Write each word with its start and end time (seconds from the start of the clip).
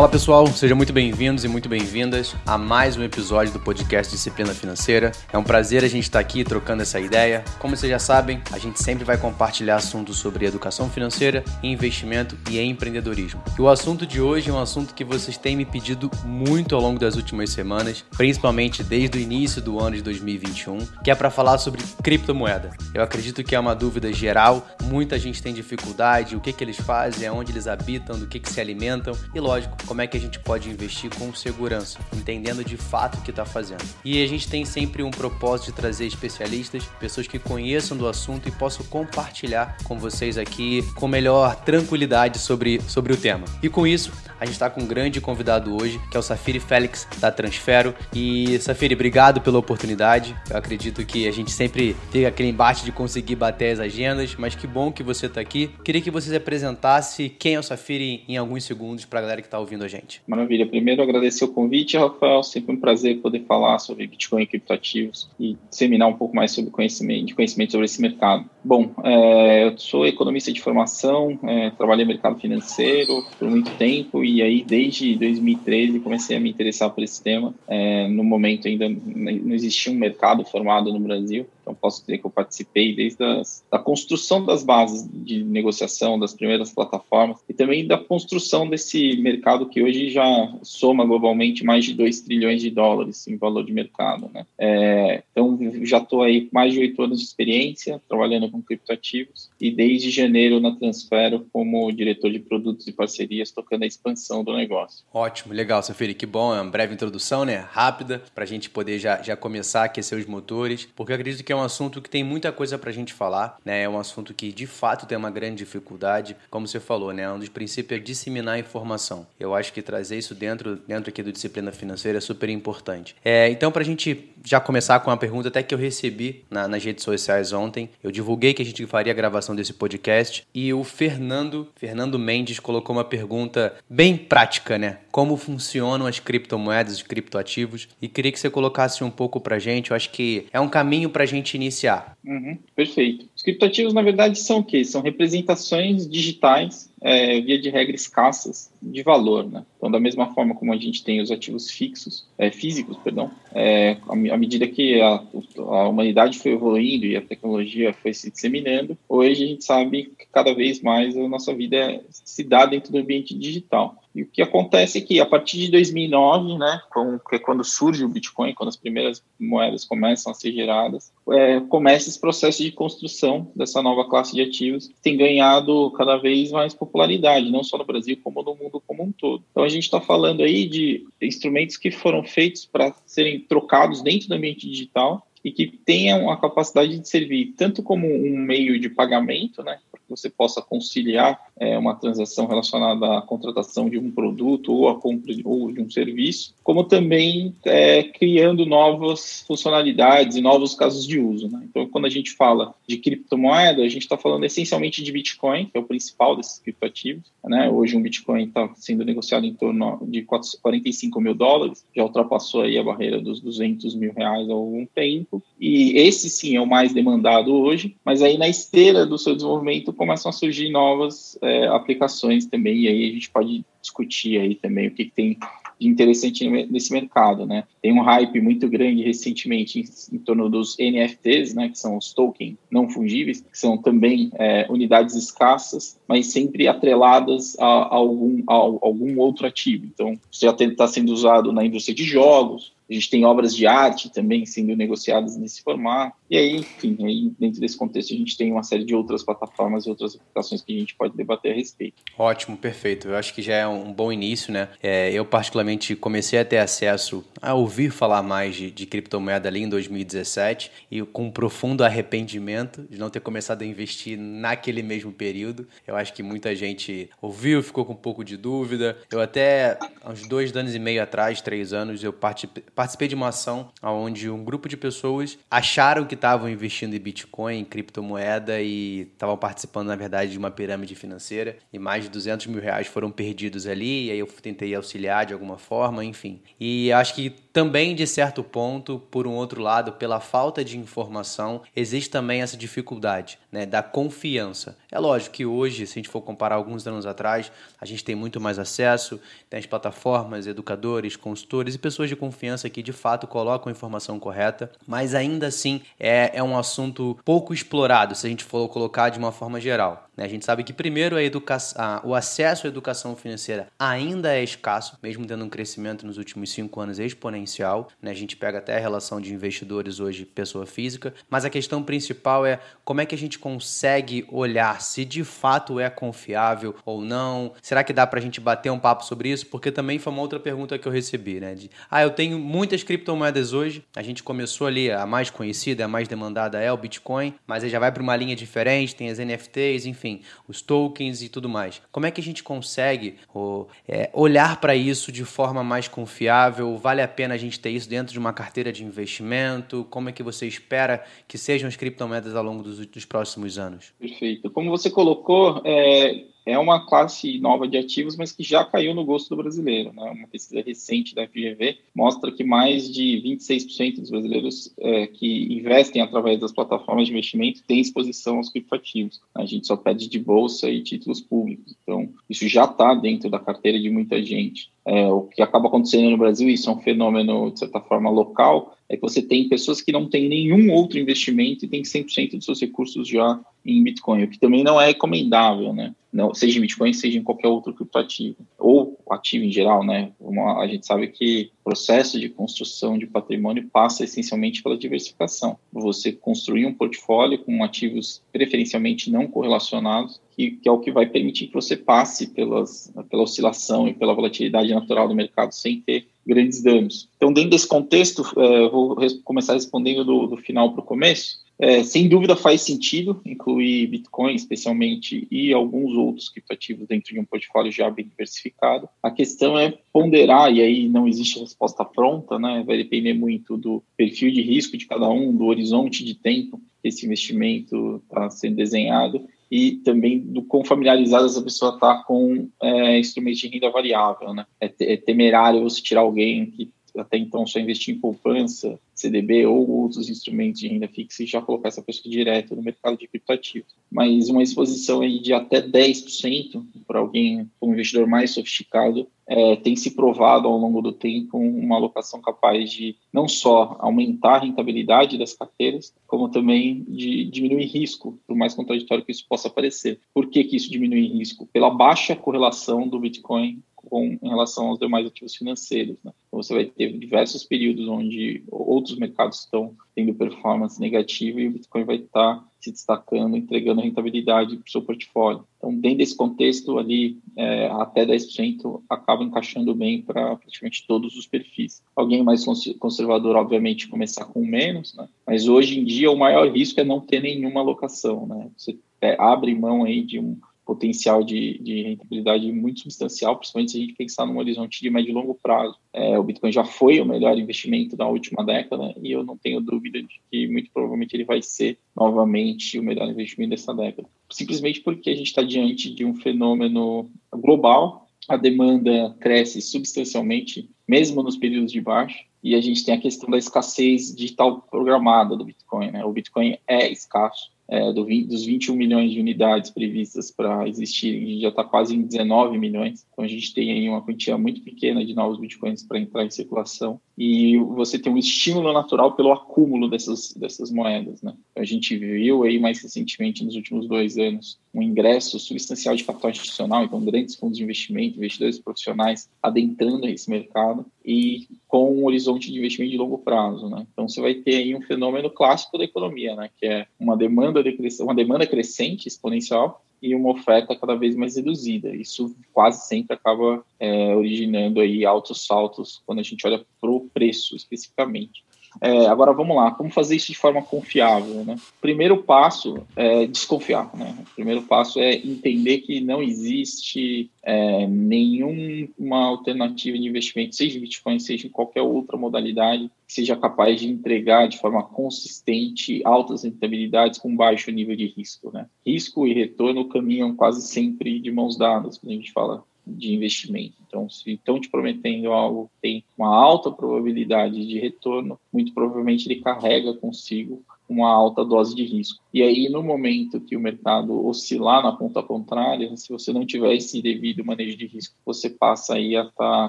Fala 0.00 0.08
pessoal, 0.08 0.46
sejam 0.46 0.78
muito 0.78 0.94
bem-vindos 0.94 1.44
e 1.44 1.48
muito 1.48 1.68
bem-vindas 1.68 2.34
a 2.46 2.56
mais 2.56 2.96
um 2.96 3.02
episódio 3.02 3.52
do 3.52 3.60
podcast 3.60 4.10
Disciplina 4.10 4.54
Financeira. 4.54 5.12
É 5.30 5.36
um 5.36 5.44
prazer 5.44 5.84
a 5.84 5.88
gente 5.88 6.04
estar 6.04 6.18
aqui 6.18 6.42
trocando 6.42 6.80
essa 6.80 6.98
ideia. 6.98 7.44
Como 7.58 7.76
vocês 7.76 7.92
já 7.92 7.98
sabem, 7.98 8.40
a 8.50 8.58
gente 8.58 8.82
sempre 8.82 9.04
vai 9.04 9.18
compartilhar 9.18 9.76
assuntos 9.76 10.16
sobre 10.16 10.46
educação 10.46 10.88
financeira, 10.88 11.44
investimento 11.62 12.34
e 12.48 12.58
empreendedorismo. 12.58 13.42
E 13.58 13.60
o 13.60 13.68
assunto 13.68 14.06
de 14.06 14.22
hoje 14.22 14.48
é 14.48 14.52
um 14.54 14.58
assunto 14.58 14.94
que 14.94 15.04
vocês 15.04 15.36
têm 15.36 15.54
me 15.54 15.66
pedido 15.66 16.10
muito 16.24 16.74
ao 16.74 16.80
longo 16.80 16.98
das 16.98 17.16
últimas 17.16 17.50
semanas, 17.50 18.02
principalmente 18.16 18.82
desde 18.82 19.18
o 19.18 19.20
início 19.20 19.60
do 19.60 19.78
ano 19.78 19.96
de 19.96 20.02
2021, 20.02 20.78
que 21.04 21.10
é 21.10 21.14
para 21.14 21.28
falar 21.28 21.58
sobre 21.58 21.82
criptomoeda. 22.02 22.70
Eu 22.94 23.02
acredito 23.02 23.44
que 23.44 23.54
é 23.54 23.60
uma 23.60 23.74
dúvida 23.74 24.10
geral, 24.10 24.66
muita 24.84 25.18
gente 25.18 25.42
tem 25.42 25.52
dificuldade, 25.52 26.34
o 26.34 26.40
que, 26.40 26.54
que 26.54 26.64
eles 26.64 26.78
fazem, 26.78 27.28
aonde 27.28 27.52
eles 27.52 27.66
habitam, 27.66 28.18
do 28.18 28.26
que, 28.26 28.40
que 28.40 28.50
se 28.50 28.62
alimentam 28.62 29.14
e, 29.34 29.38
lógico, 29.38 29.76
como 29.90 30.02
é 30.02 30.06
que 30.06 30.16
a 30.16 30.20
gente 30.20 30.38
pode 30.38 30.70
investir 30.70 31.10
com 31.16 31.34
segurança, 31.34 31.98
entendendo 32.16 32.62
de 32.62 32.76
fato 32.76 33.18
o 33.18 33.22
que 33.22 33.30
está 33.30 33.44
fazendo. 33.44 33.82
E 34.04 34.22
a 34.22 34.28
gente 34.28 34.48
tem 34.48 34.64
sempre 34.64 35.02
um 35.02 35.10
propósito 35.10 35.66
de 35.66 35.72
trazer 35.72 36.06
especialistas, 36.06 36.84
pessoas 37.00 37.26
que 37.26 37.40
conheçam 37.40 37.96
do 37.96 38.06
assunto 38.06 38.48
e 38.48 38.52
possam 38.52 38.86
compartilhar 38.86 39.76
com 39.82 39.98
vocês 39.98 40.38
aqui 40.38 40.88
com 40.94 41.08
melhor 41.08 41.56
tranquilidade 41.56 42.38
sobre, 42.38 42.80
sobre 42.82 43.12
o 43.12 43.16
tema. 43.16 43.44
E 43.60 43.68
com 43.68 43.84
isso, 43.84 44.12
a 44.38 44.46
gente 44.46 44.54
está 44.54 44.70
com 44.70 44.80
um 44.80 44.86
grande 44.86 45.20
convidado 45.20 45.76
hoje, 45.76 46.00
que 46.08 46.16
é 46.16 46.20
o 46.20 46.22
Safiri 46.22 46.60
Félix 46.60 47.06
da 47.18 47.30
Transfero. 47.32 47.92
E 48.14 48.58
Safiri, 48.60 48.94
obrigado 48.94 49.40
pela 49.40 49.58
oportunidade. 49.58 50.34
Eu 50.48 50.56
acredito 50.56 51.04
que 51.04 51.28
a 51.28 51.32
gente 51.32 51.50
sempre 51.50 51.94
tem 52.10 52.24
aquele 52.24 52.48
embate 52.48 52.84
de 52.84 52.92
conseguir 52.92 53.34
bater 53.34 53.72
as 53.72 53.80
agendas, 53.80 54.36
mas 54.38 54.54
que 54.54 54.66
bom 54.66 54.90
que 54.90 55.02
você 55.02 55.26
está 55.26 55.40
aqui. 55.40 55.74
Queria 55.84 56.00
que 56.00 56.10
você 56.10 56.30
se 56.30 56.36
apresentasse 56.36 57.28
quem 57.28 57.56
é 57.56 57.58
o 57.58 57.62
Safiri 57.62 58.24
em 58.26 58.38
alguns 58.38 58.64
segundos 58.64 59.04
para 59.04 59.18
a 59.18 59.22
galera 59.22 59.42
que 59.42 59.46
está 59.48 59.58
ouvindo 59.58 59.79
a 59.84 59.88
gente. 59.88 60.22
Maravilha. 60.26 60.66
Primeiro, 60.66 61.02
agradecer 61.02 61.44
o 61.44 61.48
convite, 61.48 61.96
Rafael. 61.96 62.42
Sempre 62.42 62.74
um 62.74 62.80
prazer 62.80 63.18
poder 63.18 63.40
falar 63.44 63.78
sobre 63.78 64.06
Bitcoin 64.06 64.42
e 64.42 64.46
criptoativos 64.46 65.28
e 65.38 65.56
disseminar 65.70 66.08
um 66.08 66.16
pouco 66.16 66.34
mais 66.34 66.52
sobre 66.52 66.70
conhecimento, 66.70 67.26
de 67.26 67.34
conhecimento 67.34 67.72
sobre 67.72 67.86
esse 67.86 68.00
mercado. 68.00 68.44
Bom, 68.62 68.90
é, 69.02 69.64
eu 69.64 69.78
sou 69.78 70.06
economista 70.06 70.52
de 70.52 70.60
formação, 70.60 71.38
é, 71.44 71.70
trabalhei 71.70 72.04
no 72.04 72.10
mercado 72.10 72.38
financeiro 72.38 73.24
por 73.38 73.48
muito 73.48 73.70
tempo 73.76 74.22
e 74.22 74.42
aí 74.42 74.62
desde 74.62 75.16
2013 75.16 76.00
comecei 76.00 76.36
a 76.36 76.40
me 76.40 76.50
interessar 76.50 76.90
por 76.90 77.02
esse 77.02 77.22
tema. 77.22 77.54
É, 77.66 78.06
no 78.08 78.22
momento 78.22 78.68
ainda 78.68 78.88
não 78.88 79.54
existia 79.54 79.92
um 79.92 79.96
mercado 79.96 80.44
formado 80.44 80.92
no 80.92 81.00
Brasil, 81.00 81.46
então, 81.70 81.74
posso 81.74 82.00
dizer 82.00 82.18
que 82.18 82.26
eu 82.26 82.30
participei 82.30 82.94
desde 82.94 83.22
a 83.22 83.42
da 83.70 83.78
construção 83.78 84.44
das 84.44 84.64
bases 84.64 85.08
de 85.12 85.44
negociação, 85.44 86.18
das 86.18 86.34
primeiras 86.34 86.72
plataformas, 86.72 87.38
e 87.48 87.54
também 87.54 87.86
da 87.86 87.96
construção 87.96 88.68
desse 88.68 89.16
mercado 89.16 89.66
que 89.66 89.82
hoje 89.82 90.10
já 90.10 90.52
soma 90.62 91.04
globalmente 91.04 91.64
mais 91.64 91.84
de 91.84 91.94
2 91.94 92.20
trilhões 92.22 92.60
de 92.60 92.70
dólares 92.70 93.26
em 93.28 93.36
valor 93.36 93.64
de 93.64 93.72
mercado. 93.72 94.30
Né? 94.32 94.46
É, 94.58 95.22
então, 95.30 95.58
já 95.82 95.98
estou 95.98 96.22
aí 96.22 96.42
com 96.42 96.50
mais 96.52 96.72
de 96.72 96.80
oito 96.80 97.02
anos 97.02 97.18
de 97.18 97.24
experiência 97.24 98.00
trabalhando 98.08 98.49
com 98.50 98.62
criptoativos, 98.62 99.50
e 99.60 99.70
desde 99.70 100.10
janeiro 100.10 100.60
na 100.60 100.74
Transfero 100.74 101.46
como 101.52 101.90
diretor 101.92 102.30
de 102.30 102.38
produtos 102.38 102.86
e 102.86 102.92
parcerias, 102.92 103.50
tocando 103.50 103.84
a 103.84 103.86
expansão 103.86 104.44
do 104.44 104.56
negócio. 104.56 105.04
Ótimo, 105.12 105.54
legal, 105.54 105.82
Safiri, 105.82 106.14
que 106.14 106.26
bom, 106.26 106.54
é 106.54 106.60
uma 106.60 106.70
breve 106.70 106.94
introdução, 106.94 107.44
né? 107.44 107.66
rápida, 107.70 108.22
para 108.34 108.44
a 108.44 108.46
gente 108.46 108.68
poder 108.68 108.98
já, 108.98 109.22
já 109.22 109.36
começar 109.36 109.82
a 109.82 109.84
aquecer 109.84 110.18
os 110.18 110.26
motores, 110.26 110.88
porque 110.94 111.12
eu 111.12 111.16
acredito 111.16 111.44
que 111.44 111.52
é 111.52 111.56
um 111.56 111.62
assunto 111.62 112.00
que 112.00 112.10
tem 112.10 112.24
muita 112.24 112.50
coisa 112.52 112.78
para 112.78 112.90
a 112.90 112.92
gente 112.92 113.12
falar, 113.12 113.58
né? 113.64 113.82
É 113.82 113.88
um 113.88 113.98
assunto 113.98 114.34
que 114.34 114.52
de 114.52 114.66
fato 114.66 115.06
tem 115.06 115.16
uma 115.16 115.30
grande 115.30 115.56
dificuldade, 115.56 116.36
como 116.50 116.66
você 116.66 116.80
falou, 116.80 117.12
né? 117.12 117.30
Um 117.30 117.38
dos 117.38 117.48
princípios 117.48 118.00
é 118.00 118.02
disseminar 118.02 118.58
informação. 118.58 119.26
Eu 119.38 119.54
acho 119.54 119.72
que 119.72 119.82
trazer 119.82 120.18
isso 120.18 120.34
dentro, 120.34 120.76
dentro 120.86 121.10
aqui 121.10 121.22
do 121.22 121.32
disciplina 121.32 121.72
financeira 121.72 122.18
é 122.18 122.20
super 122.20 122.48
importante. 122.48 123.14
É, 123.24 123.48
então, 123.50 123.70
para 123.70 123.82
a 123.82 123.84
gente 123.84 124.30
já 124.44 124.60
começar 124.60 124.98
com 125.00 125.10
uma 125.10 125.16
pergunta 125.16 125.48
até 125.48 125.62
que 125.62 125.74
eu 125.74 125.78
recebi 125.78 126.44
na, 126.50 126.66
nas 126.66 126.82
redes 126.82 127.04
sociais 127.04 127.52
ontem, 127.52 127.90
eu 128.02 128.10
divulguei 128.10 128.39
que 128.40 128.62
a 128.62 128.64
gente 128.64 128.86
faria 128.86 129.12
a 129.12 129.16
gravação 129.16 129.54
desse 129.54 129.72
podcast 129.74 130.46
e 130.54 130.72
o 130.72 130.82
Fernando, 130.82 131.68
Fernando 131.76 132.18
Mendes 132.18 132.58
colocou 132.58 132.96
uma 132.96 133.04
pergunta 133.04 133.74
bem 133.88 134.16
prática, 134.16 134.78
né? 134.78 134.98
Como 135.10 135.36
funcionam 135.36 136.06
as 136.06 136.18
criptomoedas, 136.18 136.94
os 136.94 137.02
criptoativos? 137.02 137.88
E 138.00 138.08
queria 138.08 138.32
que 138.32 138.40
você 138.40 138.48
colocasse 138.48 139.04
um 139.04 139.10
pouco 139.10 139.40
para 139.40 139.58
gente. 139.58 139.90
Eu 139.90 139.96
acho 139.96 140.10
que 140.10 140.46
é 140.52 140.60
um 140.60 140.68
caminho 140.68 141.10
para 141.10 141.24
a 141.24 141.26
gente 141.26 141.50
gente 141.50 141.54
iniciar. 141.54 142.16
Uhum, 142.24 142.58
perfeito. 142.76 143.26
Os 143.40 143.44
criptoativos, 143.44 143.94
na 143.94 144.02
verdade, 144.02 144.38
são 144.38 144.58
o 144.58 144.62
quê? 144.62 144.84
São 144.84 145.00
representações 145.00 146.06
digitais, 146.06 146.92
é, 147.00 147.40
via 147.40 147.58
de 147.58 147.70
regra, 147.70 147.96
escassas 147.96 148.70
de 148.82 149.02
valor. 149.02 149.50
Né? 149.50 149.64
Então, 149.78 149.90
da 149.90 149.98
mesma 149.98 150.34
forma 150.34 150.54
como 150.54 150.74
a 150.74 150.76
gente 150.76 151.02
tem 151.02 151.22
os 151.22 151.30
ativos 151.30 151.70
fixos, 151.70 152.28
é, 152.36 152.50
físicos, 152.50 152.98
perdão, 152.98 153.30
é, 153.54 153.96
à 154.06 154.36
medida 154.36 154.68
que 154.68 155.00
a, 155.00 155.22
a, 155.56 155.88
humanidade 155.88 156.38
foi 156.38 156.52
evoluindo 156.52 157.06
e 157.06 157.16
a 157.16 157.22
tecnologia 157.22 157.94
foi 157.94 158.12
se 158.12 158.30
disseminando, 158.30 158.94
hoje 159.08 159.42
a 159.42 159.46
gente 159.46 159.64
sabe 159.64 160.12
que 160.18 160.26
cada 160.30 160.52
vez 160.52 160.82
mais 160.82 161.16
a 161.16 161.26
nossa 161.26 161.54
vida 161.54 161.98
se 162.10 162.44
dá 162.44 162.66
dentro 162.66 162.92
do 162.92 162.98
ambiente 162.98 163.34
digital. 163.34 163.96
E 164.14 164.22
o 164.22 164.26
que 164.26 164.42
acontece 164.42 164.98
é 164.98 165.00
que 165.00 165.20
a 165.20 165.26
partir 165.26 165.58
de 165.58 165.70
2009, 165.70 166.58
né, 166.58 166.80
com, 166.92 167.18
que 167.18 167.36
é 167.36 167.38
quando 167.38 167.62
surge 167.62 168.04
o 168.04 168.08
Bitcoin, 168.08 168.54
quando 168.54 168.68
as 168.68 168.76
primeiras 168.76 169.22
moedas 169.38 169.84
começam 169.84 170.32
a 170.32 170.34
ser 170.34 170.52
geradas, 170.52 171.12
é, 171.30 171.60
começa 171.60 172.08
esse 172.08 172.20
processo 172.20 172.62
de 172.62 172.72
construção 172.72 173.50
dessa 173.54 173.80
nova 173.80 174.08
classe 174.08 174.34
de 174.34 174.42
ativos, 174.42 174.88
que 174.88 175.00
tem 175.00 175.16
ganhado 175.16 175.90
cada 175.92 176.16
vez 176.16 176.50
mais 176.50 176.74
popularidade, 176.74 177.50
não 177.50 177.62
só 177.62 177.78
no 177.78 177.84
Brasil, 177.84 178.18
como 178.22 178.42
no 178.42 178.54
mundo 178.54 178.82
como 178.86 179.04
um 179.04 179.12
todo. 179.12 179.44
Então 179.50 179.62
a 179.62 179.68
gente 179.68 179.84
está 179.84 180.00
falando 180.00 180.42
aí 180.42 180.66
de 180.66 181.06
instrumentos 181.22 181.76
que 181.76 181.90
foram 181.90 182.24
feitos 182.24 182.66
para 182.66 182.92
serem 183.06 183.40
trocados 183.40 184.02
dentro 184.02 184.28
do 184.28 184.34
ambiente 184.34 184.68
digital 184.68 185.26
e 185.44 185.50
que 185.50 185.66
tenham 185.66 186.30
a 186.30 186.36
capacidade 186.36 186.98
de 186.98 187.08
servir 187.08 187.54
tanto 187.56 187.82
como 187.82 188.06
um 188.06 188.36
meio 188.38 188.78
de 188.78 188.88
pagamento, 188.88 189.62
né, 189.62 189.78
você 190.10 190.28
possa 190.28 190.60
conciliar 190.60 191.40
é, 191.56 191.78
uma 191.78 191.94
transação 191.94 192.46
relacionada 192.46 193.18
à 193.18 193.22
contratação 193.22 193.88
de 193.88 193.98
um 193.98 194.10
produto 194.10 194.72
ou 194.72 194.88
a 194.88 195.00
compra 195.00 195.34
de, 195.34 195.42
ou 195.44 195.72
de 195.72 195.80
um 195.80 195.88
serviço, 195.88 196.54
como 196.64 196.84
também 196.84 197.54
é, 197.64 198.02
criando 198.02 198.66
novas 198.66 199.44
funcionalidades 199.46 200.36
e 200.36 200.40
novos 200.40 200.74
casos 200.74 201.06
de 201.06 201.20
uso. 201.20 201.48
Né? 201.48 201.62
Então, 201.68 201.86
quando 201.88 202.06
a 202.06 202.10
gente 202.10 202.32
fala 202.32 202.74
de 202.86 202.98
criptomoeda, 202.98 203.82
a 203.82 203.88
gente 203.88 204.02
está 204.02 204.16
falando 204.16 204.44
essencialmente 204.44 205.02
de 205.02 205.12
Bitcoin, 205.12 205.66
que 205.66 205.78
é 205.78 205.80
o 205.80 205.84
principal 205.84 206.36
desses 206.36 206.58
criptoativos. 206.58 207.30
Né? 207.44 207.70
Hoje, 207.70 207.96
um 207.96 208.02
Bitcoin 208.02 208.44
está 208.44 208.68
sendo 208.74 209.04
negociado 209.04 209.46
em 209.46 209.54
torno 209.54 210.00
de 210.02 210.22
45 210.22 211.20
mil 211.20 211.34
dólares, 211.34 211.86
já 211.94 212.02
ultrapassou 212.02 212.62
aí 212.62 212.76
a 212.76 212.82
barreira 212.82 213.20
dos 213.20 213.40
200 213.40 213.94
mil 213.94 214.12
reais 214.12 214.48
há 214.48 214.52
algum 214.52 214.86
tempo. 214.86 215.29
E 215.60 215.98
esse 215.98 216.30
sim 216.30 216.56
é 216.56 216.60
o 216.60 216.66
mais 216.66 216.92
demandado 216.92 217.52
hoje, 217.52 217.94
mas 218.04 218.22
aí 218.22 218.38
na 218.38 218.48
esteira 218.48 219.04
do 219.04 219.18
seu 219.18 219.34
desenvolvimento 219.34 219.92
começam 219.92 220.30
a 220.30 220.32
surgir 220.32 220.70
novas 220.70 221.38
é, 221.42 221.66
aplicações 221.68 222.46
também, 222.46 222.80
e 222.80 222.88
aí 222.88 223.10
a 223.10 223.12
gente 223.12 223.30
pode 223.30 223.64
discutir 223.80 224.40
aí 224.40 224.54
também 224.54 224.88
o 224.88 224.90
que, 224.90 225.04
que 225.04 225.12
tem 225.12 225.38
de 225.80 225.88
interessante 225.88 226.46
nesse 226.46 226.92
mercado, 226.92 227.46
né? 227.46 227.64
Tem 227.80 227.90
um 227.90 228.02
hype 228.02 228.38
muito 228.40 228.68
grande 228.68 229.02
recentemente 229.02 229.80
em, 229.80 230.16
em, 230.16 230.18
torno 230.18 230.50
dos 230.50 230.76
NFTs, 230.78 231.54
né? 231.54 231.70
Que 231.70 231.78
são 231.78 231.96
os 231.96 232.12
tokens 232.12 232.58
não 232.70 232.90
fungíveis, 232.90 233.40
que 233.40 233.58
são 233.58 233.78
também 233.78 234.30
é, 234.34 234.66
unidades 234.68 235.14
escassas, 235.14 235.98
mas 236.06 236.26
sempre 236.26 236.68
atreladas 236.68 237.58
a, 237.58 237.64
a 237.64 237.94
algum, 237.94 238.42
a, 238.46 238.52
a 238.52 238.56
algum 238.56 239.18
outro 239.18 239.46
ativo. 239.46 239.86
Então, 239.86 240.18
já 240.30 240.50
está 240.50 240.86
sendo 240.86 241.12
usado 241.12 241.50
na 241.50 241.64
indústria 241.64 241.94
de 241.94 242.04
jogos, 242.04 242.74
a 242.90 242.94
gente 242.94 243.08
tem 243.08 243.24
obras 243.24 243.54
de 243.54 243.66
arte 243.66 244.12
também 244.12 244.44
sendo 244.44 244.76
negociadas 244.76 245.36
nesse 245.36 245.62
formato. 245.62 246.19
E 246.30 246.36
aí, 246.36 246.56
enfim, 246.56 246.96
aí, 247.04 247.32
dentro 247.40 247.60
desse 247.60 247.76
contexto, 247.76 248.14
a 248.14 248.16
gente 248.16 248.36
tem 248.36 248.52
uma 248.52 248.62
série 248.62 248.84
de 248.84 248.94
outras 248.94 249.24
plataformas 249.24 249.84
e 249.84 249.90
outras 249.90 250.14
aplicações 250.14 250.62
que 250.62 250.76
a 250.76 250.78
gente 250.78 250.94
pode 250.94 251.16
debater 251.16 251.52
a 251.52 251.54
respeito. 251.56 252.02
Ótimo, 252.16 252.56
perfeito. 252.56 253.08
Eu 253.08 253.16
acho 253.16 253.34
que 253.34 253.42
já 253.42 253.54
é 253.54 253.66
um 253.66 253.92
bom 253.92 254.12
início, 254.12 254.52
né? 254.52 254.68
É, 254.80 255.12
eu, 255.12 255.24
particularmente, 255.24 255.96
comecei 255.96 256.38
a 256.38 256.44
ter 256.44 256.58
acesso 256.58 257.24
a 257.42 257.54
ouvir 257.54 257.90
falar 257.90 258.22
mais 258.22 258.54
de, 258.54 258.70
de 258.70 258.86
criptomoeda 258.86 259.48
ali 259.48 259.62
em 259.62 259.68
2017 259.68 260.70
e 260.88 261.02
com 261.02 261.24
um 261.24 261.30
profundo 261.32 261.82
arrependimento 261.82 262.86
de 262.88 262.96
não 262.96 263.10
ter 263.10 263.20
começado 263.20 263.62
a 263.62 263.66
investir 263.66 264.16
naquele 264.16 264.82
mesmo 264.84 265.10
período. 265.10 265.66
Eu 265.84 265.96
acho 265.96 266.12
que 266.12 266.22
muita 266.22 266.54
gente 266.54 267.10
ouviu, 267.20 267.60
ficou 267.60 267.84
com 267.84 267.94
um 267.94 267.96
pouco 267.96 268.24
de 268.24 268.36
dúvida. 268.36 268.96
Eu 269.10 269.20
até, 269.20 269.76
uns 270.06 270.28
dois 270.28 270.54
anos 270.54 270.76
e 270.76 270.78
meio 270.78 271.02
atrás, 271.02 271.40
três 271.40 271.72
anos, 271.72 272.04
eu 272.04 272.12
participei 272.12 272.62
participei 272.74 273.08
de 273.08 273.14
uma 273.14 273.28
ação 273.28 273.70
onde 273.82 274.30
um 274.30 274.44
grupo 274.44 274.68
de 274.68 274.76
pessoas 274.76 275.38
acharam 275.50 276.04
que 276.04 276.16
estavam 276.20 276.48
investindo 276.48 276.94
em 276.94 277.00
Bitcoin, 277.00 277.58
em 277.58 277.64
criptomoeda 277.64 278.60
e 278.60 279.08
estavam 279.12 279.36
participando, 279.36 279.88
na 279.88 279.96
verdade, 279.96 280.30
de 280.30 280.38
uma 280.38 280.50
pirâmide 280.50 280.94
financeira 280.94 281.56
e 281.72 281.78
mais 281.78 282.04
de 282.04 282.10
200 282.10 282.46
mil 282.46 282.60
reais 282.60 282.86
foram 282.86 283.10
perdidos 283.10 283.66
ali 283.66 284.06
e 284.06 284.10
aí 284.10 284.18
eu 284.18 284.26
tentei 284.26 284.74
auxiliar 284.74 285.24
de 285.24 285.32
alguma 285.32 285.56
forma, 285.56 286.04
enfim. 286.04 286.42
E 286.60 286.92
acho 286.92 287.14
que 287.14 287.30
também, 287.52 287.94
de 287.94 288.06
certo 288.06 288.44
ponto, 288.44 289.00
por 289.10 289.26
um 289.26 289.34
outro 289.34 289.60
lado, 289.60 289.92
pela 289.92 290.20
falta 290.20 290.64
de 290.64 290.78
informação, 290.78 291.62
existe 291.74 292.08
também 292.08 292.42
essa 292.42 292.56
dificuldade 292.56 293.38
né, 293.50 293.66
da 293.66 293.82
confiança. 293.82 294.76
É 294.90 294.98
lógico 294.98 295.34
que 295.34 295.44
hoje, 295.44 295.86
se 295.86 295.98
a 295.98 295.98
gente 296.00 296.08
for 296.08 296.20
comparar 296.20 296.54
alguns 296.54 296.86
anos 296.86 297.06
atrás, 297.06 297.50
a 297.80 297.84
gente 297.84 298.04
tem 298.04 298.14
muito 298.14 298.40
mais 298.40 298.58
acesso, 298.58 299.20
tem 299.48 299.58
as 299.58 299.66
plataformas, 299.66 300.46
educadores, 300.46 301.16
consultores 301.16 301.74
e 301.74 301.78
pessoas 301.78 302.08
de 302.08 302.14
confiança 302.14 302.70
que 302.70 302.82
de 302.82 302.92
fato 302.92 303.26
colocam 303.26 303.68
a 303.68 303.72
informação 303.72 304.18
correta, 304.20 304.70
mas 304.86 305.14
ainda 305.14 305.48
assim 305.48 305.80
é, 305.98 306.30
é 306.32 306.42
um 306.42 306.56
assunto 306.56 307.18
pouco 307.24 307.52
explorado, 307.52 308.14
se 308.14 308.26
a 308.26 308.30
gente 308.30 308.44
for 308.44 308.68
colocar 308.68 309.08
de 309.08 309.18
uma 309.18 309.32
forma 309.32 309.60
geral. 309.60 310.09
Né? 310.20 310.26
A 310.26 310.28
gente 310.28 310.44
sabe 310.44 310.62
que, 310.62 310.72
primeiro, 310.72 311.16
a 311.16 311.22
educação, 311.22 311.82
a, 311.82 312.02
o 312.04 312.14
acesso 312.14 312.66
à 312.66 312.68
educação 312.68 313.16
financeira 313.16 313.68
ainda 313.78 314.34
é 314.34 314.44
escasso, 314.44 314.98
mesmo 315.02 315.24
tendo 315.24 315.42
um 315.42 315.48
crescimento 315.48 316.06
nos 316.06 316.18
últimos 316.18 316.50
cinco 316.50 316.78
anos 316.78 316.98
exponencial. 316.98 317.88
Né? 318.02 318.10
A 318.10 318.14
gente 318.14 318.36
pega 318.36 318.58
até 318.58 318.76
a 318.76 318.78
relação 318.78 319.18
de 319.18 319.32
investidores 319.32 319.98
hoje, 319.98 320.26
pessoa 320.26 320.66
física, 320.66 321.14
mas 321.30 321.46
a 321.46 321.50
questão 321.50 321.82
principal 321.82 322.44
é 322.44 322.60
como 322.84 323.00
é 323.00 323.06
que 323.06 323.14
a 323.14 323.18
gente 323.18 323.38
consegue 323.38 324.26
olhar 324.30 324.82
se 324.82 325.06
de 325.06 325.24
fato 325.24 325.80
é 325.80 325.88
confiável 325.88 326.74
ou 326.84 327.00
não. 327.00 327.54
Será 327.62 327.82
que 327.82 327.92
dá 327.92 328.06
para 328.06 328.18
a 328.18 328.22
gente 328.22 328.40
bater 328.40 328.70
um 328.70 328.78
papo 328.78 329.04
sobre 329.06 329.30
isso? 329.30 329.46
Porque 329.46 329.72
também 329.72 329.98
foi 329.98 330.12
uma 330.12 330.20
outra 330.20 330.38
pergunta 330.38 330.78
que 330.78 330.86
eu 330.86 330.92
recebi, 330.92 331.40
né? 331.40 331.54
De, 331.54 331.70
ah, 331.90 332.02
eu 332.02 332.10
tenho 332.10 332.38
muitas 332.38 332.82
criptomoedas 332.82 333.54
hoje. 333.54 333.82
A 333.96 334.02
gente 334.02 334.22
começou 334.22 334.66
ali, 334.66 334.90
a 334.90 335.06
mais 335.06 335.30
conhecida, 335.30 335.86
a 335.86 335.88
mais 335.88 336.06
demandada 336.06 336.60
é 336.60 336.70
o 336.70 336.76
Bitcoin, 336.76 337.34
mas 337.46 337.64
aí 337.64 337.70
já 337.70 337.78
vai 337.78 337.90
para 337.90 338.02
uma 338.02 338.14
linha 338.14 338.36
diferente, 338.36 338.94
tem 338.94 339.08
as 339.08 339.18
NFTs, 339.18 339.86
enfim 339.86 340.09
os 340.48 340.60
tokens 340.62 341.22
e 341.22 341.28
tudo 341.28 341.48
mais. 341.48 341.80
Como 341.92 342.06
é 342.06 342.10
que 342.10 342.20
a 342.20 342.24
gente 342.24 342.42
consegue 342.42 343.16
oh, 343.34 343.66
é, 343.86 344.10
olhar 344.12 344.60
para 344.60 344.74
isso 344.74 345.12
de 345.12 345.24
forma 345.24 345.62
mais 345.62 345.86
confiável? 345.88 346.76
Vale 346.76 347.02
a 347.02 347.08
pena 347.08 347.34
a 347.34 347.38
gente 347.38 347.60
ter 347.60 347.70
isso 347.70 347.88
dentro 347.88 348.12
de 348.12 348.18
uma 348.18 348.32
carteira 348.32 348.72
de 348.72 348.84
investimento? 348.84 349.86
Como 349.90 350.08
é 350.08 350.12
que 350.12 350.22
você 350.22 350.46
espera 350.46 351.04
que 351.28 351.36
sejam 351.36 351.68
as 351.68 351.76
criptomoedas 351.76 352.34
ao 352.34 352.42
longo 352.42 352.62
dos, 352.62 352.84
dos 352.86 353.04
próximos 353.04 353.58
anos? 353.58 353.92
Perfeito. 353.98 354.50
Como 354.50 354.70
você 354.70 354.90
colocou, 354.90 355.62
é, 355.64 356.24
é 356.44 356.58
uma 356.58 356.86
classe 356.86 357.38
nova 357.38 357.68
de 357.68 357.76
ativos, 357.76 358.16
mas 358.16 358.32
que 358.32 358.42
já 358.42 358.64
caiu 358.64 358.94
no 358.94 359.04
gosto 359.04 359.28
do 359.28 359.42
brasileiro. 359.42 359.92
Né? 359.92 360.02
Uma 360.02 360.28
pesquisa 360.28 360.62
recente 360.62 361.14
da 361.14 361.26
FGV 361.26 361.78
mostra 361.94 362.32
que 362.32 362.44
mais 362.44 362.90
de 362.90 363.22
26% 363.24 364.00
dos 364.00 364.10
brasileiros 364.10 364.72
é, 364.78 365.06
que 365.06 365.52
investem 365.52 366.02
através 366.02 366.40
das 366.40 366.52
plataformas 366.52 367.06
de 367.06 367.12
investimento 367.12 367.62
têm 367.66 367.80
exposição 367.80 368.38
aos 368.38 368.50
criptoativos. 368.50 369.20
A 369.34 369.44
gente 369.44 369.66
só 369.66 369.76
pede 369.76 370.08
de 370.08 370.18
bolsa 370.18 370.70
e 370.70 370.82
títulos 370.82 371.20
públicos. 371.20 371.74
Então, 371.82 372.08
isso 372.28 372.48
já 372.48 372.64
está 372.64 372.94
dentro 372.94 373.30
da 373.30 373.38
carteira 373.38 373.78
de 373.78 373.90
muita 373.90 374.22
gente. 374.22 374.70
É, 374.86 375.06
o 375.08 375.22
que 375.22 375.42
acaba 375.42 375.68
acontecendo 375.68 376.10
no 376.10 376.16
Brasil, 376.16 376.48
isso 376.48 376.70
é 376.70 376.72
um 376.72 376.80
fenômeno, 376.80 377.50
de 377.50 377.58
certa 377.58 377.80
forma, 377.80 378.10
local, 378.10 378.74
é 378.88 378.96
que 378.96 379.02
você 379.02 379.20
tem 379.20 379.48
pessoas 379.48 379.80
que 379.80 379.92
não 379.92 380.08
têm 380.08 380.28
nenhum 380.28 380.72
outro 380.72 380.98
investimento 380.98 381.64
e 381.64 381.68
têm 381.68 381.82
100% 381.82 382.36
dos 382.36 382.44
seus 382.44 382.60
recursos 382.60 383.06
já 383.06 383.38
em 383.64 383.82
Bitcoin, 383.82 384.24
o 384.24 384.28
que 384.28 384.38
também 384.38 384.64
não 384.64 384.80
é 384.80 384.86
recomendável, 384.86 385.72
né? 385.72 385.94
Não, 386.12 386.34
seja 386.34 386.58
em 386.58 386.62
Bitcoin, 386.62 386.92
seja 386.92 387.18
em 387.18 387.22
qualquer 387.22 387.48
outro 387.48 387.74
criptoativo, 387.74 388.38
ou 388.58 388.98
ativo 389.10 389.44
em 389.44 389.50
geral, 389.50 389.84
né? 389.84 390.12
Uma, 390.20 390.60
a 390.60 390.66
gente 390.66 390.86
sabe 390.86 391.08
que 391.08 391.50
o 391.60 391.64
processo 391.64 392.18
de 392.18 392.28
construção 392.28 392.98
de 392.98 393.06
patrimônio 393.06 393.68
passa 393.72 394.04
essencialmente 394.04 394.62
pela 394.62 394.76
diversificação. 394.76 395.58
Você 395.72 396.12
construir 396.12 396.66
um 396.66 396.74
portfólio 396.74 397.38
com 397.38 397.62
ativos 397.62 398.22
preferencialmente 398.32 399.10
não 399.10 399.26
correlacionados, 399.26 400.20
que, 400.30 400.52
que 400.52 400.68
é 400.68 400.72
o 400.72 400.78
que 400.78 400.90
vai 400.90 401.06
permitir 401.06 401.48
que 401.48 401.54
você 401.54 401.76
passe 401.76 402.28
pelas, 402.28 402.92
pela 403.10 403.22
oscilação 403.22 403.88
e 403.88 403.94
pela 403.94 404.14
volatilidade 404.14 404.72
natural 404.72 405.08
do 405.08 405.14
mercado 405.14 405.52
sem 405.52 405.80
ter 405.80 406.06
grandes 406.26 406.62
danos. 406.62 407.08
Então, 407.16 407.32
dentro 407.32 407.50
desse 407.50 407.66
contexto, 407.66 408.22
é, 408.36 408.68
vou 408.68 408.96
começar 409.24 409.54
respondendo 409.54 410.04
do, 410.04 410.26
do 410.26 410.36
final 410.36 410.72
para 410.72 410.82
o 410.82 410.86
começo. 410.86 411.40
É, 411.60 411.84
sem 411.84 412.08
dúvida 412.08 412.34
faz 412.34 412.62
sentido 412.62 413.20
incluir 413.24 413.86
Bitcoin, 413.88 414.34
especialmente, 414.34 415.28
e 415.30 415.52
alguns 415.52 415.92
outros 415.92 416.30
criptativos 416.30 416.86
dentro 416.88 417.12
de 417.12 417.20
um 417.20 417.24
portfólio 417.24 417.70
já 417.70 417.90
bem 417.90 418.06
diversificado. 418.06 418.88
A 419.02 419.10
questão 419.10 419.58
é 419.58 419.78
ponderar, 419.92 420.50
e 420.50 420.62
aí 420.62 420.88
não 420.88 421.06
existe 421.06 421.38
resposta 421.38 421.84
pronta, 421.84 422.38
né? 422.38 422.64
vai 422.66 422.78
depender 422.78 423.12
muito 423.12 423.58
do 423.58 423.82
perfil 423.94 424.32
de 424.32 424.40
risco 424.40 424.78
de 424.78 424.86
cada 424.86 425.08
um, 425.10 425.36
do 425.36 425.44
horizonte 425.44 426.02
de 426.02 426.14
tempo 426.14 426.58
que 426.80 426.88
esse 426.88 427.04
investimento 427.04 428.02
está 428.08 428.30
sendo 428.30 428.56
desenhado 428.56 429.26
e 429.50 429.72
também 429.72 430.18
do 430.18 430.42
quão 430.42 430.64
familiarizada 430.64 431.26
essa 431.26 431.42
pessoa 431.42 431.74
está 431.74 432.02
com 432.04 432.48
é, 432.62 432.98
instrumentos 432.98 433.40
de 433.40 433.48
renda 433.48 433.68
variável. 433.68 434.32
Né? 434.32 434.46
É, 434.60 434.72
é 434.80 434.96
temerário 434.96 435.62
você 435.62 435.82
tirar 435.82 436.02
alguém 436.02 436.46
que 436.46 436.70
até 437.00 437.16
então 437.16 437.46
só 437.46 437.58
investir 437.58 437.94
em 437.94 437.98
poupança, 437.98 438.78
CDB 438.94 439.46
ou 439.46 439.68
outros 439.68 440.08
instrumentos 440.08 440.60
de 440.60 440.68
renda 440.68 440.88
fixa 440.88 441.22
e 441.22 441.26
já 441.26 441.40
colocar 441.40 441.68
essa 441.68 441.82
pessoa 441.82 442.10
direto 442.10 442.54
no 442.54 442.62
mercado 442.62 442.98
de 442.98 443.08
criptativos. 443.08 443.74
Mas 443.90 444.28
uma 444.28 444.42
exposição 444.42 445.00
aí 445.00 445.18
de 445.18 445.32
até 445.32 445.60
10% 445.60 446.62
para 446.86 446.98
alguém, 446.98 447.48
um 447.60 447.72
investidor 447.72 448.06
mais 448.06 448.32
sofisticado, 448.32 449.06
é, 449.26 449.54
tem 449.54 449.76
se 449.76 449.92
provado 449.92 450.48
ao 450.48 450.58
longo 450.58 450.82
do 450.82 450.92
tempo 450.92 451.38
uma 451.38 451.76
alocação 451.76 452.20
capaz 452.20 452.68
de 452.72 452.96
não 453.12 453.28
só 453.28 453.76
aumentar 453.78 454.36
a 454.36 454.38
rentabilidade 454.40 455.16
das 455.16 455.32
carteiras, 455.32 455.94
como 456.04 456.28
também 456.28 456.84
de 456.88 457.26
diminuir 457.26 457.66
risco, 457.66 458.18
por 458.26 458.36
mais 458.36 458.54
contraditório 458.54 459.04
que 459.04 459.12
isso 459.12 459.24
possa 459.28 459.48
parecer. 459.48 460.00
Por 460.12 460.28
que, 460.28 460.42
que 460.42 460.56
isso 460.56 460.68
diminui 460.68 461.06
risco? 461.06 461.48
Pela 461.52 461.70
baixa 461.70 462.16
correlação 462.16 462.88
do 462.88 462.98
Bitcoin 462.98 463.62
com, 463.88 464.18
em 464.22 464.28
relação 464.28 464.68
aos 464.68 464.78
demais 464.78 465.06
ativos 465.06 465.34
financeiros. 465.34 465.96
Né? 466.04 466.12
Então, 466.28 466.42
você 466.42 466.54
vai 466.54 466.64
ter 466.64 466.96
diversos 466.98 467.44
períodos 467.44 467.88
onde 467.88 468.42
outros 468.50 468.98
mercados 468.98 469.40
estão 469.40 469.74
tendo 469.94 470.14
performance 470.14 470.80
negativa 470.80 471.40
e 471.40 471.48
o 471.48 471.52
Bitcoin 471.52 471.84
vai 471.84 471.96
estar 471.96 472.44
se 472.60 472.70
destacando, 472.70 473.36
entregando 473.36 473.80
rentabilidade 473.80 474.56
para 474.56 474.66
o 474.66 474.70
seu 474.70 474.82
portfólio. 474.82 475.44
Então, 475.56 475.74
dentro 475.74 475.98
desse 475.98 476.16
contexto 476.16 476.78
ali, 476.78 477.18
é, 477.36 477.68
até 477.68 478.04
10% 478.04 478.82
acaba 478.88 479.24
encaixando 479.24 479.74
bem 479.74 480.02
para 480.02 480.36
praticamente 480.36 480.86
todos 480.86 481.16
os 481.16 481.26
perfis. 481.26 481.82
Alguém 481.96 482.22
mais 482.22 482.44
conservador, 482.78 483.36
obviamente, 483.36 483.88
começar 483.88 484.26
com 484.26 484.44
menos, 484.44 484.94
né? 484.94 485.08
mas 485.26 485.48
hoje 485.48 485.80
em 485.80 485.84
dia 485.84 486.10
o 486.10 486.18
maior 486.18 486.50
risco 486.50 486.80
é 486.80 486.84
não 486.84 487.00
ter 487.00 487.22
nenhuma 487.22 487.60
alocação. 487.60 488.26
Né? 488.26 488.50
Você 488.56 488.78
é, 489.00 489.16
abre 489.18 489.54
mão 489.54 489.84
aí 489.84 490.02
de 490.02 490.18
um 490.18 490.38
potencial 490.70 491.24
de, 491.24 491.58
de, 491.58 491.82
rentabilidade 491.82 492.52
muito 492.52 492.82
substancial, 492.82 493.36
principalmente 493.36 493.72
se 493.72 493.78
a 493.78 493.80
gente 493.80 493.94
pensar 493.94 494.24
num 494.24 494.38
horizonte 494.38 494.80
de 494.80 494.88
médio 494.88 495.10
e 495.10 495.12
longo 495.12 495.34
prazo. 495.34 495.74
É, 495.92 496.16
o 496.16 496.22
Bitcoin 496.22 496.52
já 496.52 496.62
foi 496.64 497.00
o 497.00 497.04
melhor 497.04 497.36
investimento 497.36 497.96
da 497.96 498.06
última 498.06 498.44
década 498.44 498.94
e 499.02 499.10
eu 499.10 499.24
não 499.24 499.36
tenho 499.36 499.60
dúvida 499.60 500.00
de 500.00 500.20
que 500.30 500.46
muito 500.46 500.70
provavelmente 500.72 501.12
ele 501.14 501.24
vai 501.24 501.42
ser 501.42 501.76
novamente 501.96 502.78
o 502.78 502.84
melhor 502.84 503.08
investimento 503.08 503.50
dessa 503.50 503.74
década. 503.74 504.08
Simplesmente 504.30 504.80
porque 504.80 505.10
a 505.10 505.14
gente 505.16 505.26
está 505.26 505.42
diante 505.42 505.92
de 505.92 506.04
um 506.04 506.14
fenômeno 506.14 507.10
global, 507.32 508.06
a 508.28 508.36
demanda 508.36 509.16
cresce 509.18 509.60
substancialmente, 509.60 510.70
mesmo 510.86 511.20
nos 511.20 511.36
períodos 511.36 511.72
de 511.72 511.80
baixa, 511.80 512.16
e 512.44 512.54
a 512.54 512.60
gente 512.60 512.84
tem 512.84 512.94
a 512.94 513.00
questão 513.00 513.28
da 513.28 513.38
escassez 513.38 514.14
digital 514.14 514.62
programada 514.70 515.36
do 515.36 515.44
Bitcoin. 515.44 515.90
Né? 515.90 516.04
O 516.04 516.12
Bitcoin 516.12 516.56
é 516.68 516.88
escasso 516.92 517.50
é, 517.70 517.92
do 517.92 518.04
20, 518.04 518.26
dos 518.26 518.44
21 518.44 518.74
milhões 518.74 519.12
de 519.12 519.20
unidades 519.20 519.70
previstas 519.70 520.28
para 520.28 520.68
existir, 520.68 521.16
a 521.16 521.20
gente 521.20 521.40
já 521.40 521.48
está 521.50 521.62
quase 521.62 521.94
em 521.94 522.02
19 522.02 522.58
milhões. 522.58 523.06
Então 523.12 523.24
a 523.24 523.28
gente 523.28 523.54
tem 523.54 523.70
aí 523.70 523.88
uma 523.88 524.02
quantia 524.02 524.36
muito 524.36 524.60
pequena 524.60 525.04
de 525.06 525.14
novos 525.14 525.38
bitcoins 525.38 525.84
para 525.84 526.00
entrar 526.00 526.24
em 526.24 526.30
circulação 526.30 527.00
e 527.16 527.58
você 527.58 527.96
tem 527.96 528.12
um 528.12 528.18
estímulo 528.18 528.72
natural 528.72 529.14
pelo 529.14 529.30
acúmulo 529.30 529.88
dessas, 529.88 530.32
dessas 530.34 530.72
moedas. 530.72 531.22
Né? 531.22 531.32
A 531.54 531.64
gente 531.64 531.96
viu 531.96 532.42
aí 532.42 532.58
mais 532.58 532.82
recentemente, 532.82 533.44
nos 533.44 533.54
últimos 533.54 533.86
dois 533.86 534.18
anos, 534.18 534.58
um 534.74 534.82
ingresso 534.82 535.38
substancial 535.38 535.94
de 535.94 536.02
capital 536.02 536.30
institucional, 536.30 536.82
então 536.82 537.04
grandes 537.04 537.36
fundos 537.36 537.58
de 537.58 537.62
investimento, 537.62 538.16
investidores 538.16 538.58
profissionais 538.58 539.28
adentrando 539.40 540.08
esse 540.08 540.28
mercado 540.28 540.86
e 541.04 541.48
com 541.66 541.92
um 541.94 542.04
horizonte 542.04 542.50
de 542.50 542.58
investimento 542.58 542.92
de 542.92 542.98
longo 542.98 543.18
prazo. 543.18 543.68
Né? 543.68 543.86
Então 543.92 544.08
você 544.08 544.20
vai 544.20 544.34
ter 544.34 544.56
aí 544.56 544.74
um 544.74 544.82
fenômeno 544.82 545.30
clássico 545.30 545.78
da 545.78 545.84
economia, 545.84 546.34
né? 546.36 546.50
que 546.58 546.66
é 546.66 546.86
uma 546.98 547.16
demanda, 547.16 547.62
de, 547.62 547.76
uma 548.00 548.14
demanda 548.14 548.46
crescente, 548.46 549.08
exponencial, 549.08 549.82
e 550.02 550.14
uma 550.14 550.30
oferta 550.30 550.74
cada 550.74 550.94
vez 550.94 551.14
mais 551.14 551.36
reduzida. 551.36 551.94
Isso 551.94 552.34
quase 552.52 552.86
sempre 552.86 553.14
acaba 553.14 553.62
é, 553.78 554.14
originando 554.14 554.80
aí 554.80 555.04
altos 555.04 555.44
saltos 555.44 556.02
quando 556.06 556.20
a 556.20 556.22
gente 556.22 556.46
olha 556.46 556.64
para 556.80 556.90
o 556.90 557.08
preço 557.12 557.54
especificamente. 557.54 558.42
É, 558.80 559.06
agora 559.06 559.32
vamos 559.32 559.56
lá, 559.56 559.70
como 559.72 559.90
fazer 559.90 560.16
isso 560.16 560.32
de 560.32 560.38
forma 560.38 560.62
confiável? 560.62 561.44
Né? 561.44 561.56
Primeiro 561.80 562.22
passo 562.22 562.86
é 562.94 563.26
desconfiar. 563.26 563.90
Né? 563.96 564.14
O 564.20 564.34
primeiro 564.34 564.62
passo 564.62 565.00
é 565.00 565.14
entender 565.14 565.78
que 565.78 566.00
não 566.00 566.22
existe 566.22 567.30
é, 567.42 567.86
nenhuma 567.86 569.24
alternativa 569.26 569.98
de 569.98 570.06
investimento, 570.06 570.54
seja 570.54 570.78
em 570.78 570.80
Bitcoin, 570.80 571.18
seja 571.18 571.46
em 571.46 571.50
qualquer 571.50 571.82
outra 571.82 572.16
modalidade, 572.16 572.90
que 573.06 573.12
seja 573.12 573.36
capaz 573.36 573.80
de 573.80 573.88
entregar 573.88 574.48
de 574.48 574.58
forma 574.58 574.82
consistente 574.82 576.00
altas 576.04 576.44
rentabilidades 576.44 577.18
com 577.18 577.34
baixo 577.34 577.70
nível 577.70 577.96
de 577.96 578.06
risco. 578.06 578.50
Né? 578.52 578.66
Risco 578.86 579.26
e 579.26 579.34
retorno 579.34 579.88
caminham 579.88 580.34
quase 580.34 580.66
sempre 580.66 581.18
de 581.18 581.30
mãos 581.30 581.56
dadas. 581.56 581.98
Quando 581.98 582.12
a 582.12 582.16
gente 582.16 582.32
fala 582.32 582.64
de 582.86 583.14
investimento. 583.14 583.74
Então, 583.86 584.08
se 584.08 584.32
estão 584.32 584.60
te 584.60 584.68
prometendo 584.68 585.32
algo 585.32 585.70
que 585.74 585.80
tem 585.80 586.04
uma 586.16 586.34
alta 586.34 586.70
probabilidade 586.70 587.66
de 587.66 587.78
retorno, 587.78 588.38
muito 588.52 588.72
provavelmente 588.72 589.26
ele 589.26 589.40
carrega 589.40 589.94
consigo 589.94 590.62
uma 590.90 591.08
alta 591.08 591.44
dose 591.44 591.74
de 591.74 591.84
risco. 591.84 592.20
E 592.34 592.42
aí, 592.42 592.68
no 592.68 592.82
momento 592.82 593.40
que 593.40 593.56
o 593.56 593.60
mercado 593.60 594.26
oscilar 594.26 594.82
na 594.82 594.90
ponta 594.90 595.22
contrária, 595.22 595.96
se 595.96 596.08
você 596.12 596.32
não 596.32 596.44
tiver 596.44 596.74
esse 596.74 597.00
devido 597.00 597.44
manejo 597.44 597.76
de 597.76 597.86
risco, 597.86 598.16
você 598.26 598.50
passa 598.50 598.94
aí 598.94 599.14
a 599.14 599.22
estar 599.22 599.68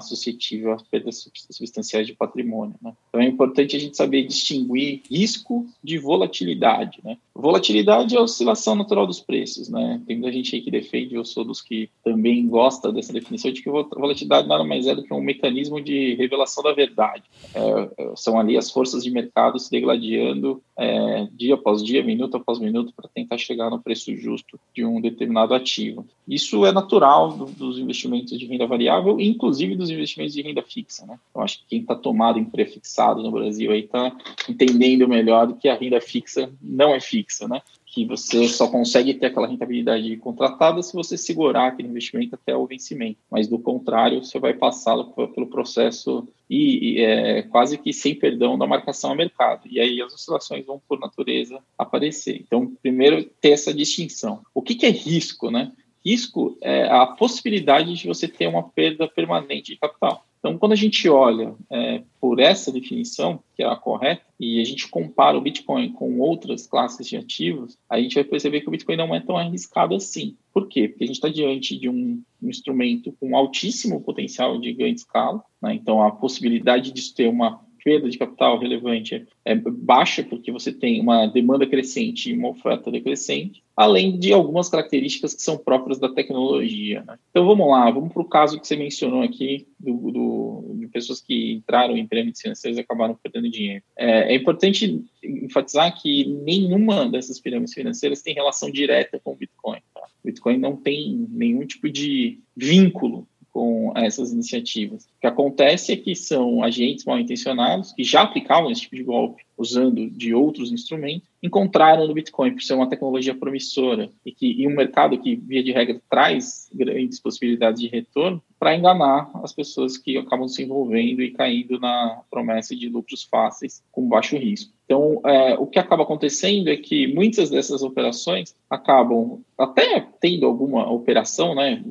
suscetível 0.00 0.72
a 0.72 0.82
perdas 0.90 1.30
substanciais 1.50 2.08
de 2.08 2.14
patrimônio. 2.14 2.74
Né? 2.82 2.92
Então, 3.08 3.20
é 3.20 3.26
importante 3.26 3.76
a 3.76 3.78
gente 3.78 3.96
saber 3.96 4.26
distinguir 4.26 5.02
risco 5.08 5.64
de 5.82 5.96
volatilidade. 5.96 7.00
Né? 7.04 7.16
Volatilidade 7.34 8.14
é 8.14 8.18
a 8.18 8.22
oscilação 8.22 8.74
natural 8.74 9.06
dos 9.06 9.20
preços. 9.20 9.68
Né? 9.68 10.00
Tem 10.06 10.16
muita 10.16 10.32
gente 10.32 10.54
aí 10.54 10.62
que 10.62 10.70
defende, 10.70 11.14
eu 11.14 11.24
sou 11.24 11.44
dos 11.44 11.60
que 11.60 11.88
também 12.04 12.46
gosta 12.46 12.92
dessa 12.92 13.12
definição 13.12 13.50
de 13.50 13.62
que 13.62 13.70
volatilidade 13.70 14.46
nada 14.46 14.64
mais 14.64 14.86
é 14.86 14.94
do 14.94 15.02
que 15.02 15.12
um 15.14 15.20
mecanismo 15.20 15.80
de 15.80 16.14
revelação 16.14 16.62
da 16.62 16.72
verdade. 16.72 17.24
É, 17.54 18.12
são 18.16 18.38
ali 18.38 18.56
as 18.56 18.70
forças 18.70 19.02
de 19.02 19.10
mercado 19.10 19.58
se 19.58 19.70
degladiando 19.70 20.62
é, 20.76 21.28
dia 21.32 21.54
após 21.54 21.82
dia, 21.82 22.02
minuto 22.02 22.36
após 22.36 22.58
minuto, 22.58 22.92
para 22.94 23.08
tentar 23.08 23.38
chegar 23.38 23.70
no 23.70 23.80
preço 23.80 24.14
justo 24.16 24.58
de 24.74 24.84
um 24.84 25.00
determinado 25.00 25.54
ativo. 25.54 26.06
Isso 26.28 26.64
é 26.66 26.72
natural 26.72 27.32
do, 27.32 27.46
dos 27.46 27.78
investimentos 27.78 28.38
de 28.38 28.46
renda 28.46 28.66
variável, 28.66 29.18
inclusive 29.20 29.74
dos 29.74 29.90
investimentos 29.90 30.34
de 30.34 30.42
renda 30.42 30.62
fixa. 30.62 31.06
Né? 31.06 31.18
Eu 31.34 31.40
acho 31.40 31.60
que 31.60 31.66
quem 31.68 31.80
está 31.80 31.94
tomado 31.94 32.38
em 32.38 32.44
prefixado 32.44 33.22
no 33.22 33.30
Brasil 33.30 33.70
aí 33.70 33.80
está 33.80 34.14
entendendo 34.48 35.08
melhor 35.08 35.52
que 35.54 35.68
a 35.68 35.74
renda 35.74 36.00
fixa 36.00 36.50
não 36.60 36.94
é 36.94 37.00
fixa, 37.00 37.21
né? 37.48 37.62
que 37.92 38.06
você 38.06 38.48
só 38.48 38.68
consegue 38.68 39.12
ter 39.12 39.26
aquela 39.26 39.46
rentabilidade 39.46 40.16
contratada 40.16 40.82
se 40.82 40.94
você 40.94 41.18
segurar 41.18 41.68
aquele 41.68 41.88
investimento 41.88 42.34
até 42.34 42.56
o 42.56 42.66
vencimento. 42.66 43.18
Mas 43.30 43.46
do 43.46 43.58
contrário, 43.58 44.24
você 44.24 44.40
vai 44.40 44.54
passá-lo 44.54 45.12
pelo 45.12 45.46
processo 45.46 46.26
e, 46.48 46.94
e 46.94 47.00
é, 47.02 47.42
quase 47.42 47.76
que 47.76 47.92
sem 47.92 48.14
perdão 48.14 48.56
da 48.56 48.66
marcação 48.66 49.10
ao 49.10 49.16
mercado. 49.16 49.68
E 49.70 49.78
aí 49.78 50.00
as 50.00 50.14
oscilações 50.14 50.64
vão, 50.64 50.80
por 50.88 50.98
natureza, 50.98 51.62
aparecer. 51.76 52.40
Então, 52.40 52.74
primeiro, 52.80 53.24
ter 53.42 53.50
essa 53.50 53.74
distinção. 53.74 54.40
O 54.54 54.62
que, 54.62 54.74
que 54.74 54.86
é 54.86 54.90
risco, 54.90 55.50
né? 55.50 55.70
Risco 56.04 56.56
é 56.62 56.88
a 56.88 57.06
possibilidade 57.06 57.94
de 57.94 58.08
você 58.08 58.26
ter 58.26 58.46
uma 58.46 58.62
perda 58.70 59.06
permanente 59.06 59.72
de 59.72 59.78
capital. 59.78 60.24
Então, 60.42 60.58
quando 60.58 60.72
a 60.72 60.76
gente 60.76 61.08
olha 61.08 61.54
é, 61.70 62.02
por 62.20 62.40
essa 62.40 62.72
definição, 62.72 63.40
que 63.54 63.62
é 63.62 63.66
a 63.66 63.76
correta, 63.76 64.24
e 64.40 64.60
a 64.60 64.64
gente 64.64 64.88
compara 64.88 65.38
o 65.38 65.40
Bitcoin 65.40 65.92
com 65.92 66.18
outras 66.18 66.66
classes 66.66 67.06
de 67.06 67.16
ativos, 67.16 67.78
a 67.88 68.00
gente 68.00 68.16
vai 68.16 68.24
perceber 68.24 68.60
que 68.60 68.66
o 68.66 68.72
Bitcoin 68.72 68.96
não 68.96 69.14
é 69.14 69.20
tão 69.20 69.36
arriscado 69.36 69.94
assim. 69.94 70.36
Por 70.52 70.66
quê? 70.66 70.88
Porque 70.88 71.04
a 71.04 71.06
gente 71.06 71.16
está 71.16 71.28
diante 71.28 71.78
de 71.78 71.88
um, 71.88 72.20
um, 72.42 72.48
instrumento 72.48 73.12
com 73.20 73.36
altíssimo 73.36 74.00
potencial 74.00 74.58
de 74.58 74.72
ganho 74.72 74.92
de 74.92 75.02
escala, 75.02 75.44
né? 75.62 75.74
então 75.74 76.02
a 76.02 76.10
possibilidade 76.10 76.90
de 76.90 77.14
ter 77.14 77.28
uma 77.28 77.60
perda 77.82 78.08
de 78.08 78.18
capital 78.18 78.58
relevante 78.58 79.26
é 79.44 79.54
baixa, 79.54 80.22
porque 80.22 80.52
você 80.52 80.72
tem 80.72 81.00
uma 81.00 81.26
demanda 81.26 81.66
crescente 81.66 82.30
e 82.30 82.32
uma 82.32 82.50
oferta 82.50 82.90
decrescente, 82.90 83.62
além 83.76 84.18
de 84.18 84.32
algumas 84.32 84.68
características 84.68 85.34
que 85.34 85.42
são 85.42 85.56
próprias 85.56 85.98
da 85.98 86.08
tecnologia. 86.08 87.02
Né? 87.06 87.18
Então 87.30 87.46
vamos 87.46 87.68
lá, 87.68 87.90
vamos 87.90 88.12
para 88.12 88.22
o 88.22 88.28
caso 88.28 88.60
que 88.60 88.66
você 88.66 88.76
mencionou 88.76 89.22
aqui, 89.22 89.66
do, 89.78 90.10
do, 90.10 90.74
de 90.78 90.86
pessoas 90.88 91.20
que 91.20 91.54
entraram 91.54 91.96
em 91.96 92.06
pirâmides 92.06 92.40
financeiras 92.40 92.78
e 92.78 92.80
acabaram 92.80 93.18
perdendo 93.20 93.50
dinheiro. 93.50 93.82
É, 93.96 94.32
é 94.32 94.36
importante 94.36 95.04
enfatizar 95.22 96.00
que 96.00 96.26
nenhuma 96.26 97.08
dessas 97.08 97.40
pirâmides 97.40 97.74
financeiras 97.74 98.22
tem 98.22 98.34
relação 98.34 98.70
direta 98.70 99.20
com 99.22 99.32
o 99.32 99.36
Bitcoin. 99.36 99.80
Tá? 99.94 100.02
Bitcoin 100.24 100.58
não 100.58 100.76
tem 100.76 101.26
nenhum 101.30 101.66
tipo 101.66 101.90
de 101.90 102.38
vínculo 102.56 103.26
com 103.52 103.92
essas 103.94 104.32
iniciativas. 104.32 105.04
O 105.04 105.20
que 105.20 105.26
acontece 105.26 105.92
é 105.92 105.96
que 105.96 106.14
são 106.14 106.64
agentes 106.64 107.04
mal 107.04 107.18
intencionados 107.18 107.92
que 107.92 108.02
já 108.02 108.22
aplicavam 108.22 108.70
esse 108.70 108.82
tipo 108.82 108.96
de 108.96 109.04
golpe 109.04 109.42
usando 109.56 110.10
de 110.10 110.34
outros 110.34 110.72
instrumentos, 110.72 111.28
encontraram 111.42 112.06
no 112.06 112.14
Bitcoin 112.14 112.52
por 112.52 112.62
ser 112.62 112.74
uma 112.74 112.88
tecnologia 112.88 113.34
promissora 113.34 114.10
e 114.24 114.32
que 114.32 114.60
e 114.60 114.66
um 114.66 114.74
mercado 114.74 115.18
que 115.18 115.36
via 115.36 115.62
de 115.62 115.72
regra 115.72 116.00
traz 116.10 116.68
grandes 116.74 117.20
possibilidades 117.20 117.80
de 117.80 117.88
retorno 117.88 118.42
para 118.58 118.76
enganar 118.76 119.30
as 119.42 119.52
pessoas 119.52 119.96
que 119.96 120.16
acabam 120.16 120.48
se 120.48 120.62
envolvendo 120.62 121.22
e 121.22 121.32
caindo 121.32 121.78
na 121.78 122.22
promessa 122.30 122.74
de 122.74 122.88
lucros 122.88 123.22
fáceis 123.24 123.82
com 123.92 124.08
baixo 124.08 124.36
risco. 124.36 124.72
Então, 124.84 125.20
é, 125.24 125.54
o 125.54 125.66
que 125.66 125.78
acaba 125.78 126.02
acontecendo 126.02 126.68
é 126.68 126.76
que 126.76 127.06
muitas 127.12 127.50
dessas 127.50 127.82
operações 127.82 128.54
acabam 128.68 129.40
até 129.56 130.06
tendo 130.20 130.46
alguma 130.46 130.90
operação, 130.90 131.54
né, 131.54 131.82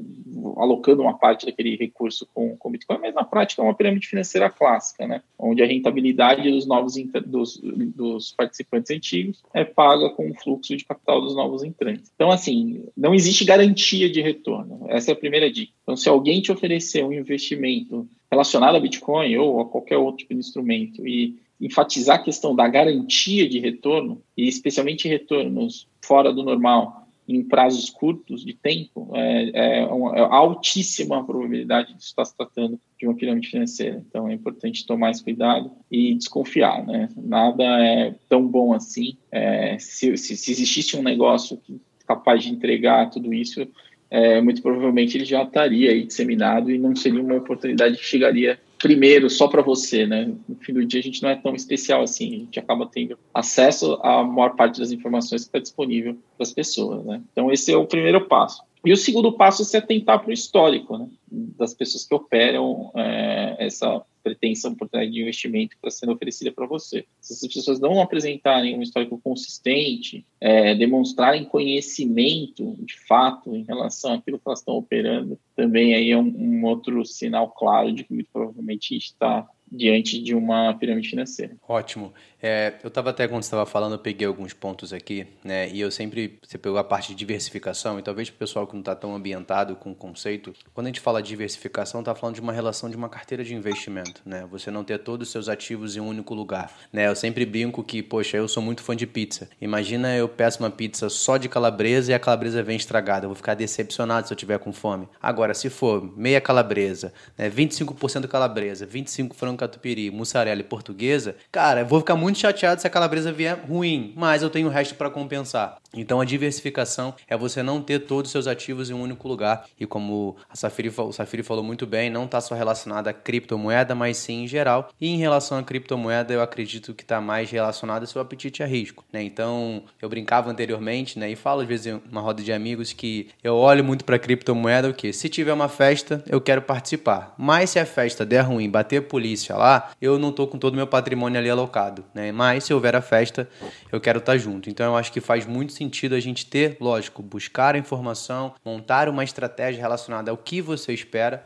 alocando 0.58 1.02
uma 1.02 1.18
parte 1.18 1.46
daquele 1.46 1.76
recurso 1.76 2.28
com, 2.34 2.56
com 2.58 2.72
Bitcoin, 2.72 3.00
mas 3.00 3.14
na 3.14 3.24
prática 3.24 3.62
é 3.62 3.66
uma 3.66 3.74
pirâmide 3.74 4.08
financeira 4.08 4.50
clássica, 4.50 5.08
né? 5.08 5.22
onde 5.38 5.62
a 5.62 5.66
rentabilidade 5.66 6.50
dos 6.50 6.66
novos 6.66 6.96
dos, 7.26 7.60
dos 7.62 8.32
participantes 8.34 8.92
antigos 8.92 9.44
é 9.54 9.64
paga 9.64 10.10
com 10.10 10.30
o 10.30 10.34
fluxo 10.36 10.76
de 10.76 10.86
capital 10.86 11.22
dos 11.22 11.36
novos 11.36 11.64
entrantes. 11.64 12.12
Então, 12.16 12.32
assim, 12.32 12.86
não 12.96 13.14
existe 13.14 13.46
garantia 13.46 14.10
de 14.10 14.22
retorno. 14.22 14.86
Essa 14.88 15.12
é 15.12 15.14
a 15.14 15.18
primeira 15.18 15.52
dica. 15.52 15.72
Então, 15.84 15.96
se 15.96 16.10
alguém 16.10 16.42
te 16.42 16.52
oferecer 16.52 17.04
um 17.04 17.14
investimento 17.14 18.08
relacionado 18.32 18.76
a 18.76 18.80
Bitcoin 18.80 19.36
ou 19.38 19.60
a 19.60 19.66
qualquer 19.66 19.98
outro 19.98 20.18
tipo 20.18 20.34
de 20.34 20.40
instrumento 20.40 21.06
e 21.06 21.38
enfatizar 21.60 22.16
a 22.18 22.24
questão 22.24 22.56
da 22.56 22.68
garantia 22.68 23.48
de 23.48 23.60
retorno, 23.60 24.22
e 24.36 24.48
especialmente 24.48 25.08
retornos 25.08 25.88
fora 26.02 26.34
do 26.34 26.42
normal, 26.42 27.01
em 27.28 27.44
prazos 27.44 27.90
curtos 27.90 28.44
de 28.44 28.54
tempo, 28.54 29.12
é, 29.14 29.80
é, 29.80 29.86
uma, 29.86 30.16
é 30.16 30.22
altíssima 30.22 31.20
a 31.20 31.24
probabilidade 31.24 31.94
de 31.94 32.04
estar 32.04 32.26
se 32.26 32.36
tratando 32.36 32.80
de 33.00 33.08
uma 33.08 33.16
pirâmide 33.16 33.48
financeira. 33.48 34.04
Então 34.08 34.28
é 34.28 34.34
importante 34.34 34.86
tomar 34.86 35.08
mais 35.08 35.22
cuidado 35.22 35.72
e 35.90 36.14
desconfiar, 36.16 36.86
né? 36.86 37.10
Nada 37.18 37.64
é 37.64 38.16
tão 38.30 38.46
bom 38.46 38.74
assim. 38.74 39.18
É, 39.32 39.78
se, 39.80 40.16
se, 40.18 40.36
se, 40.38 40.52
existisse 40.52 40.98
um 40.98 41.04
negócio 41.04 41.60
capaz 42.06 42.44
de 42.44 42.52
entregar 42.52 43.10
tudo 43.10 43.34
isso, 43.34 43.68
é, 44.10 44.42
muito 44.42 44.62
provavelmente 44.62 45.18
ele 45.18 45.26
já 45.26 45.44
estaria 45.44 46.06
disseminado 46.06 46.70
e 46.70 46.78
não 46.78 46.96
seria 46.96 47.22
uma 47.22 47.36
oportunidade 47.36 47.98
que 47.98 48.04
chegaria 48.04 48.60
primeiro 48.82 49.30
só 49.30 49.48
para 49.48 49.62
você, 49.62 50.06
né? 50.06 50.34
No 50.48 50.56
fim 50.56 50.74
do 50.74 50.86
dia 50.86 51.00
a 51.00 51.04
gente 51.04 51.22
não 51.22 51.30
é 51.30 51.36
tão 51.36 51.56
especial 51.56 52.02
assim, 52.02 52.28
a 52.28 52.38
gente 52.40 52.60
acaba 52.60 52.86
tendo 52.86 53.18
acesso 53.34 54.00
à 54.02 54.24
maior 54.24 54.56
parte 54.56 54.80
das 54.80 54.92
informações 54.92 55.44
que 55.44 55.50
está 55.50 55.60
disponível 55.60 56.16
para 56.38 56.44
as 56.44 56.52
pessoas, 56.52 57.06
né? 57.06 57.22
Então 57.32 57.52
esse 57.52 57.72
é 57.72 57.78
o 57.78 57.86
primeiro 57.86 58.28
passo. 58.28 58.62
E 58.84 58.92
o 58.92 58.98
segundo 58.98 59.32
passo 59.32 59.62
é 59.62 59.66
se 59.66 59.78
atentar 59.78 60.20
para 60.20 60.30
o 60.30 60.34
histórico, 60.34 60.98
né? 60.98 61.08
Das 61.30 61.74
pessoas 61.74 62.04
que 62.04 62.16
operam 62.16 62.92
é, 62.96 63.56
essa 63.60 64.04
pretensa 64.24 64.70
oportunidade 64.70 65.12
de 65.12 65.22
investimento 65.22 65.72
que 65.72 65.88
está 65.88 65.90
sendo 65.92 66.14
oferecida 66.14 66.52
para 66.52 66.66
você. 66.66 67.06
Se 67.20 67.34
essas 67.34 67.54
pessoas 67.54 67.80
não 67.80 68.02
apresentarem 68.02 68.78
um 68.78 68.82
histórico 68.82 69.20
consistente, 69.24 70.26
é, 70.40 70.76
demonstrarem 70.76 71.46
conhecimento 71.46 72.76
de 72.80 72.98
fato 73.08 73.56
em 73.56 73.64
relação 73.64 74.14
àquilo 74.14 74.38
que 74.38 74.48
elas 74.48 74.60
estão 74.60 74.76
operando, 74.76 75.40
também 75.56 75.94
aí 75.94 76.12
é 76.12 76.18
um, 76.18 76.34
um 76.36 76.66
outro 76.66 77.06
sinal 77.06 77.50
claro 77.50 77.92
de 77.92 78.04
que 78.04 78.14
muito 78.14 78.30
provavelmente 78.32 78.96
está 78.96 79.48
diante 79.72 80.22
de 80.22 80.36
uma 80.36 80.74
pirâmide 80.74 81.10
financeira. 81.10 81.56
Ótimo. 81.68 82.14
É, 82.42 82.74
eu 82.84 82.88
estava 82.88 83.12
até 83.12 83.28
quando 83.28 83.44
estava 83.44 83.66
falando, 83.66 83.94
eu 83.94 84.00
peguei 84.00 84.26
alguns 84.26 84.54
pontos 84.54 84.92
aqui, 84.94 85.28
né? 85.44 85.70
E 85.70 85.80
eu 85.80 85.92
sempre 85.92 86.40
você 86.42 86.58
pegou 86.58 86.78
a 86.80 86.84
parte 86.84 87.10
de 87.10 87.16
diversificação 87.16 88.00
e 88.00 88.02
talvez 88.02 88.30
para 88.30 88.36
o 88.36 88.40
pessoal 88.40 88.66
que 88.66 88.74
não 88.74 88.80
está 88.80 88.96
tão 88.96 89.16
ambientado 89.16 89.76
com 89.76 89.92
o 89.92 89.96
conceito, 89.96 90.54
quando 90.74 90.88
a 90.88 90.90
gente 90.90 91.00
fala 91.00 91.22
diversificação, 91.22 92.02
está 92.02 92.16
falando 92.16 92.36
de 92.36 92.42
uma 92.42 92.52
relação 92.52 92.90
de 92.90 92.96
uma 92.96 93.10
carteira 93.10 93.44
de 93.44 93.54
investimento, 93.54 94.22
né? 94.26 94.48
Você 94.50 94.72
não 94.72 94.84
ter 94.84 94.98
todos 95.00 95.28
os 95.28 95.32
seus 95.32 95.48
ativos 95.48 95.96
em 95.96 96.00
um 96.00 96.08
único 96.08 96.34
lugar, 96.34 96.72
né? 96.92 97.08
Eu 97.08 97.16
sempre 97.16 97.46
brinco 97.46 97.84
que, 97.84 98.02
poxa, 98.02 98.38
eu 98.38 98.48
sou 98.48 98.64
muito 98.64 98.82
fã 98.82 98.96
de 98.96 99.06
pizza. 99.06 99.48
Imagina 99.62 100.16
eu 100.16 100.28
peço 100.28 100.64
uma 100.64 100.72
pizza 100.72 101.10
só 101.10 101.38
de 101.38 101.48
calabresa 101.48 102.12
e 102.12 102.14
a 102.16 102.20
calabresa 102.20 102.64
vem 102.64 102.76
estragada. 102.76 103.26
Eu 103.26 103.30
vou 103.30 103.36
ficar 103.36 103.54
decepcionado 103.54 104.28
se 104.28 104.34
eu 104.34 104.38
tiver 104.38 104.58
com 104.58 104.74
fome. 104.74 105.08
Agora, 105.22 105.54
se 105.54 105.70
for 105.70 106.12
meia 106.18 106.42
calabresa, 106.42 107.14
né? 107.38 107.50
25% 107.50 108.28
calabresa, 108.28 108.86
25 108.86 109.36
frango 109.36 109.58
catupiry, 109.58 110.10
mussarela 110.10 110.60
e 110.60 110.64
portuguesa, 110.64 111.36
cara, 111.52 111.82
eu 111.82 111.86
vou 111.86 112.00
ficar 112.00 112.16
muito 112.16 112.31
muito 112.32 112.40
chateado 112.40 112.80
se 112.80 112.88
a 112.88 112.90
calabresa 112.90 113.32
vier 113.32 113.60
ruim, 113.68 114.14
mas 114.16 114.42
eu 114.42 114.50
tenho 114.50 114.68
o 114.68 114.72
resto 114.72 114.96
para 114.96 115.10
compensar. 115.10 115.81
Então 115.94 116.22
a 116.22 116.26
diversificação 116.26 117.14
é 117.28 117.36
você 117.36 117.62
não 117.62 117.82
ter 117.82 118.00
todos 118.00 118.30
os 118.30 118.32
seus 118.32 118.48
ativos 118.48 118.90
em 118.90 118.94
um 118.94 119.02
único 119.02 119.28
lugar. 119.28 119.66
E 119.80 119.86
como 119.86 120.38
a 120.50 120.56
Safiri, 120.56 120.90
o 120.90 121.12
Safiri 121.12 121.44
falou 121.44 121.64
muito 121.64 121.86
bem, 121.86 122.10
não 122.10 122.26
está 122.26 122.40
só 122.40 122.56
relacionada 122.56 123.10
à 123.10 123.14
criptomoeda, 123.14 123.94
mas 123.94 124.18
sim 124.18 124.44
em 124.44 124.48
geral. 124.48 124.90
E 125.00 125.08
em 125.08 125.18
relação 125.18 125.58
à 125.58 125.64
criptomoeda, 125.64 126.34
eu 126.34 126.42
acredito 126.42 126.94
que 126.94 127.04
está 127.04 127.20
mais 127.20 127.52
relacionado 127.52 128.04
ao 128.04 128.08
seu 128.08 128.22
apetite 128.22 128.64
a 128.64 128.66
risco. 128.66 129.04
Né? 129.12 129.22
Então 129.24 129.84
eu 130.02 130.08
brincava 130.08 130.50
anteriormente 130.50 131.20
né, 131.20 131.30
e 131.30 131.36
falo 131.36 131.62
às 131.62 131.68
vezes 131.68 131.88
em 131.88 132.02
uma 132.10 132.22
roda 132.22 132.42
de 132.42 132.54
amigos 132.54 132.94
que 132.94 133.30
eu 133.44 133.56
olho 133.56 133.84
muito 133.84 134.06
para 134.06 134.18
criptomoeda 134.18 134.90
o 134.90 134.94
que 134.94 135.12
se 135.12 135.28
tiver 135.28 135.54
uma 135.54 135.68
festa, 135.68 136.24
eu 136.28 136.40
quero 136.40 136.62
participar. 136.62 137.34
Mas 137.38 137.72
se 137.72 137.80
a 137.80 137.86
festa 137.86 138.26
der 138.26 138.42
ruim, 138.42 138.70
bater 138.70 139.02
polícia 139.04 139.56
lá, 139.56 139.92
eu 140.02 140.18
não 140.18 140.30
estou 140.30 140.48
com 140.48 140.58
todo 140.58 140.74
o 140.74 140.78
meu 140.78 140.88
patrimônio 140.88 141.40
ali 141.40 141.50
alocado. 141.50 142.06
Né? 142.14 142.32
Mas 142.32 142.64
se 142.64 142.74
houver 142.74 142.96
a 142.96 143.02
festa, 143.02 143.50
eu 143.92 144.00
quero 144.00 144.20
estar 144.20 144.34
tá 144.34 144.38
junto. 144.38 144.70
Então 144.70 144.86
eu 144.86 144.96
acho 144.96 145.12
que 145.12 145.20
faz 145.20 145.46
muito 145.46 145.74
sentido 145.74 145.81
a 146.16 146.20
gente 146.20 146.46
ter, 146.46 146.78
lógico, 146.80 147.22
buscar 147.22 147.76
a 147.76 147.78
informação, 147.78 148.54
montar 148.64 149.08
uma 149.10 149.24
estratégia 149.24 149.82
relacionada 149.82 150.32
ao 150.32 150.38
que 150.38 150.62
você 150.62 150.94
espera. 150.94 151.46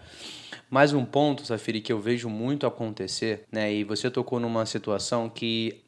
Mais 0.70 0.94
um 0.94 1.06
ponto, 1.06 1.46
Safiri, 1.46 1.80
que 1.80 1.94
eu 1.94 2.00
vejo 2.00 2.28
muito 2.28 2.66
acontecer, 2.66 3.46
né? 3.52 3.72
E 3.74 3.84
você 3.84 4.10
tocou 4.10 4.40
numa 4.40 4.66
situação 4.66 5.30
que 5.30 5.84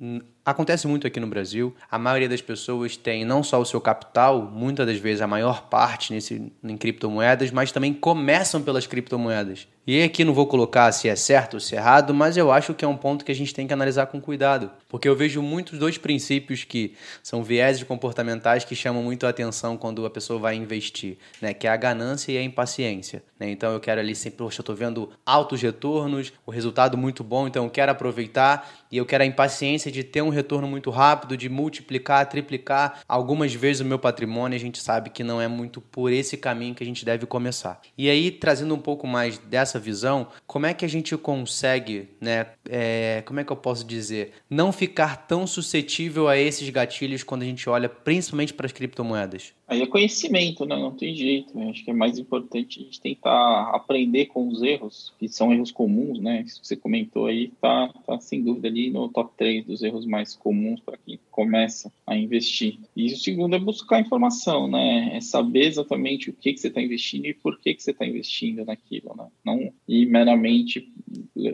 Acontece 0.48 0.88
muito 0.88 1.06
aqui 1.06 1.20
no 1.20 1.28
Brasil. 1.28 1.76
A 1.92 2.00
maioria 2.00 2.30
das 2.30 2.42
pessoas 2.42 2.96
tem 2.96 3.26
não 3.26 3.44
só 3.44 3.60
o 3.60 3.66
seu 3.66 3.82
capital, 3.82 4.42
muitas 4.42 4.88
das 4.88 4.96
vezes 4.96 5.22
a 5.22 5.28
maior 5.28 5.64
parte 5.64 6.14
nesse, 6.14 6.50
em 6.64 6.78
criptomoedas, 6.78 7.52
mas 7.52 7.74
também 7.74 7.94
começam 7.94 8.62
pelas 8.62 8.88
criptomoedas. 8.88 9.68
E 9.86 10.04
aqui 10.04 10.26
não 10.26 10.34
vou 10.34 10.46
colocar 10.48 10.92
se 10.92 11.08
é 11.08 11.16
certo 11.16 11.54
ou 11.54 11.60
se 11.62 11.74
é 11.74 11.78
errado, 11.78 12.14
mas 12.14 12.36
eu 12.36 12.52
acho 12.52 12.74
que 12.74 12.84
é 12.84 12.88
um 12.88 12.98
ponto 12.98 13.24
que 13.24 13.32
a 13.32 13.36
gente 13.36 13.54
tem 13.54 13.66
que 13.66 13.74
analisar 13.74 14.08
com 14.08 14.20
cuidado. 14.20 14.70
Porque 14.90 15.08
eu 15.08 15.16
vejo 15.16 15.42
muitos 15.42 15.80
dois 15.80 15.98
princípios 15.98 16.66
que 16.66 16.94
são 17.24 17.42
viéses 17.42 17.84
comportamentais 17.84 18.66
que 18.66 18.76
chamam 18.76 19.02
muito 19.02 19.26
a 19.26 19.30
atenção 19.30 19.78
quando 19.78 20.06
a 20.06 20.10
pessoa 20.10 20.40
vai 20.40 20.56
investir, 20.56 21.18
né? 21.42 21.54
Que 21.54 21.68
é 21.68 21.70
a 21.70 21.78
ganância 21.78 22.34
e 22.34 22.38
a 22.38 22.44
impaciência. 22.44 23.24
Né? 23.40 23.50
Então 23.50 23.72
eu 23.72 23.80
quero 23.80 24.02
ali 24.02 24.14
sempre, 24.14 24.40
poxa, 24.40 24.60
eu 24.60 24.64
estou 24.64 24.76
vendo 24.76 25.10
altos 25.26 25.62
retornos, 25.62 26.34
o 26.46 26.52
resultado 26.52 26.98
muito 26.98 27.24
bom, 27.24 27.48
então 27.48 27.64
eu 27.64 27.70
quero 27.70 27.90
aproveitar 27.90 28.70
e 28.92 28.98
eu 28.98 29.06
quero 29.06 29.24
a 29.24 29.26
impaciência 29.26 29.90
de 29.90 30.04
ter 30.04 30.22
um 30.22 30.30
retorno 30.38 30.68
muito 30.68 30.90
rápido, 30.90 31.36
de 31.36 31.50
multiplicar, 31.50 32.28
triplicar 32.28 33.02
algumas 33.08 33.54
vezes 33.54 33.82
o 33.82 33.86
meu 33.86 34.00
patrimônio. 34.00 34.56
A 34.56 34.60
gente 34.60 34.82
sabe 34.82 35.10
que 35.10 35.24
não 35.24 35.42
é 35.42 35.48
muito 35.48 35.82
por 35.82 36.12
esse 36.12 36.38
caminho 36.38 36.74
que 36.74 36.84
a 36.84 36.86
gente 36.86 37.04
deve 37.04 37.26
começar. 37.26 37.82
E 37.98 38.10
aí, 38.10 38.32
trazendo 38.32 38.74
um 38.74 38.80
pouco 38.80 39.06
mais 39.06 39.38
dessa 39.38 39.80
visão, 39.80 40.28
como 40.46 40.66
é 40.66 40.74
que 40.74 40.86
a 40.86 40.90
gente 40.90 41.16
consegue, 41.18 42.10
né? 42.22 42.48
É, 42.70 43.22
como 43.26 43.40
é 43.40 43.44
que 43.44 43.52
eu 43.52 43.58
posso 43.58 43.86
dizer? 43.86 44.34
Não 44.50 44.72
ficar 44.72 45.28
tão 45.28 45.46
suscetível 45.46 46.28
a 46.28 46.38
esses 46.38 46.70
gatilhos 46.70 47.24
quando 47.24 47.42
a 47.42 47.46
gente 47.46 47.70
olha 47.70 47.90
principalmente 47.90 48.54
para 48.54 48.66
as 48.66 48.72
criptomoedas? 48.72 49.54
Aí 49.68 49.82
é 49.82 49.86
conhecimento, 49.86 50.66
né? 50.66 50.78
Não 50.78 50.96
tem 50.96 51.14
jeito. 51.14 51.58
Né? 51.58 51.70
Acho 51.70 51.84
que 51.84 51.92
é 51.92 51.94
mais 51.94 52.18
importante 52.18 52.80
a 52.80 52.84
gente 52.84 53.02
tentar 53.02 53.72
aprender 53.76 54.28
com 54.28 54.48
os 54.48 54.64
erros, 54.64 55.14
que 55.20 55.28
são 55.28 55.52
erros 55.52 55.72
comuns, 55.72 56.22
né? 56.22 56.42
Isso 56.42 56.62
que 56.62 56.68
você 56.68 56.78
comentou 56.78 57.26
aí, 57.26 57.50
tá, 57.60 57.94
tá 58.06 58.18
sem 58.22 58.42
dúvida 58.42 58.70
ali 58.70 58.90
no 58.90 59.10
top 59.10 59.34
3 59.38 59.66
dos 59.66 59.84
erros 59.84 60.06
mais 60.06 60.34
comuns 60.36 60.80
para 60.80 60.98
quem 60.98 61.20
começa 61.30 61.92
a 62.06 62.16
investir. 62.16 62.80
E 62.96 63.08
o 63.08 63.18
segundo 63.18 63.58
é 63.58 63.60
buscar 63.60 64.00
informação, 64.00 64.70
né? 64.70 65.12
É 65.14 65.20
saber 65.20 65.66
exatamente 65.66 66.30
o 66.30 66.34
que, 66.34 66.54
que 66.54 66.60
você 66.60 66.70
está 66.70 66.82
investindo 66.82 67.26
e 67.26 67.34
por 67.34 67.60
que, 67.60 67.74
que 67.74 67.84
você 67.84 67.92
está 67.92 68.06
investindo 68.06 68.64
naquilo, 68.64 69.14
né? 69.18 69.28
Não 69.44 69.74
ir 69.86 70.06
meramente 70.06 70.90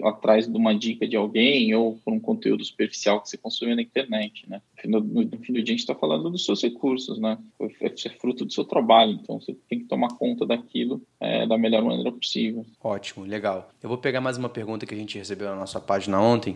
atrás 0.03 0.47
de 0.47 0.55
uma 0.55 0.75
dica 0.75 1.07
de 1.07 1.15
alguém 1.15 1.73
ou 1.73 1.97
por 2.05 2.13
um 2.13 2.19
conteúdo 2.19 2.63
superficial 2.63 3.21
que 3.21 3.29
você 3.29 3.37
consome 3.37 3.73
na 3.73 3.81
internet, 3.81 4.47
né? 4.47 4.61
No, 4.85 4.99
no, 4.99 5.23
no 5.23 5.37
fim 5.39 5.53
do 5.53 5.61
dia 5.63 5.73
a 5.73 5.77
gente 5.77 5.79
está 5.79 5.95
falando 5.95 6.29
dos 6.29 6.45
seus 6.45 6.61
recursos, 6.61 7.19
né? 7.19 7.37
É 7.81 8.09
fruto 8.19 8.45
do 8.45 8.53
seu 8.53 8.65
trabalho, 8.65 9.11
então 9.11 9.39
você 9.39 9.55
tem 9.69 9.79
que 9.79 9.85
tomar 9.85 10.09
conta 10.09 10.45
daquilo 10.45 11.01
é, 11.19 11.47
da 11.47 11.57
melhor 11.57 11.83
maneira 11.83 12.11
possível. 12.11 12.65
Ótimo, 12.83 13.25
legal. 13.25 13.71
Eu 13.81 13.89
vou 13.89 13.97
pegar 13.97 14.21
mais 14.21 14.37
uma 14.37 14.49
pergunta 14.49 14.85
que 14.85 14.93
a 14.93 14.97
gente 14.97 15.17
recebeu 15.17 15.49
na 15.49 15.55
nossa 15.55 15.79
página 15.79 16.19
ontem 16.19 16.55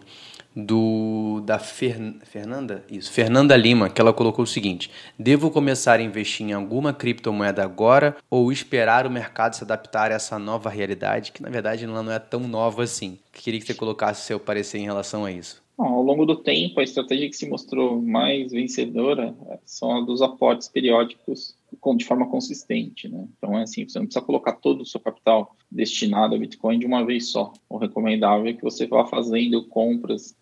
do 0.56 1.42
da 1.46 1.60
Fer, 1.60 1.98
Fernanda, 2.24 2.84
isso, 2.90 3.12
Fernanda 3.12 3.56
Lima, 3.56 3.90
que 3.90 4.02
ela 4.02 4.12
colocou 4.12 4.44
o 4.44 4.48
seguinte: 4.48 4.90
devo 5.18 5.52
começar 5.52 6.00
a 6.00 6.04
investir 6.04 6.48
em 6.48 6.54
alguma 6.54 6.94
criptomoeda 6.94 7.64
agora 7.64 8.18
ou 8.30 8.52
esperar 8.52 9.06
o 9.06 9.12
mercado 9.12 9.56
se 9.56 9.64
adaptar 9.64 10.12
a 10.12 10.16
essa 10.16 10.40
nova 10.40 10.70
realidade, 10.70 11.32
que 11.32 11.42
na 11.42 11.50
verdade 11.50 11.86
ela 11.86 12.04
não 12.04 12.12
é 12.12 12.20
tão 12.20 12.42
nova 12.42 12.84
assim. 12.84 13.20
Queria 13.32 13.60
que 13.60 13.68
você 13.68 13.74
colocasse 13.74 14.26
seu 14.26 14.40
parecer 14.40 14.80
em 14.80 14.86
relação 14.86 15.24
a 15.26 15.32
isso. 15.32 15.67
Bom, 15.78 15.86
ao 15.86 16.02
longo 16.02 16.26
do 16.26 16.36
tempo, 16.36 16.80
a 16.80 16.84
estratégia 16.84 17.30
que 17.30 17.38
se 17.38 17.48
mostrou 17.48 18.02
mais 18.02 18.52
vencedora 18.52 19.36
é, 19.50 19.60
são 19.64 19.96
a 19.96 20.02
dos 20.02 20.24
aportes 20.24 20.68
periódicos 20.68 21.56
de 21.96 22.06
forma 22.06 22.28
consistente, 22.28 23.08
né? 23.08 23.28
Então, 23.38 23.58
é 23.58 23.62
assim, 23.62 23.88
você 23.88 24.00
não 24.00 24.08
precisa 24.08 24.26
colocar 24.26 24.54
todo 24.54 24.82
o 24.82 24.86
seu 24.86 25.00
capital 25.00 25.56
destinado 25.70 26.34
a 26.34 26.38
Bitcoin 26.40 26.80
de 26.80 26.88
uma 26.88 27.06
vez 27.06 27.30
só. 27.30 27.54
O 27.70 27.78
recomendável 27.78 28.48
é 28.48 28.54
que 28.54 28.64
você 28.64 28.88
vá 28.88 29.06
fazendo 29.06 29.68
compras 29.68 30.36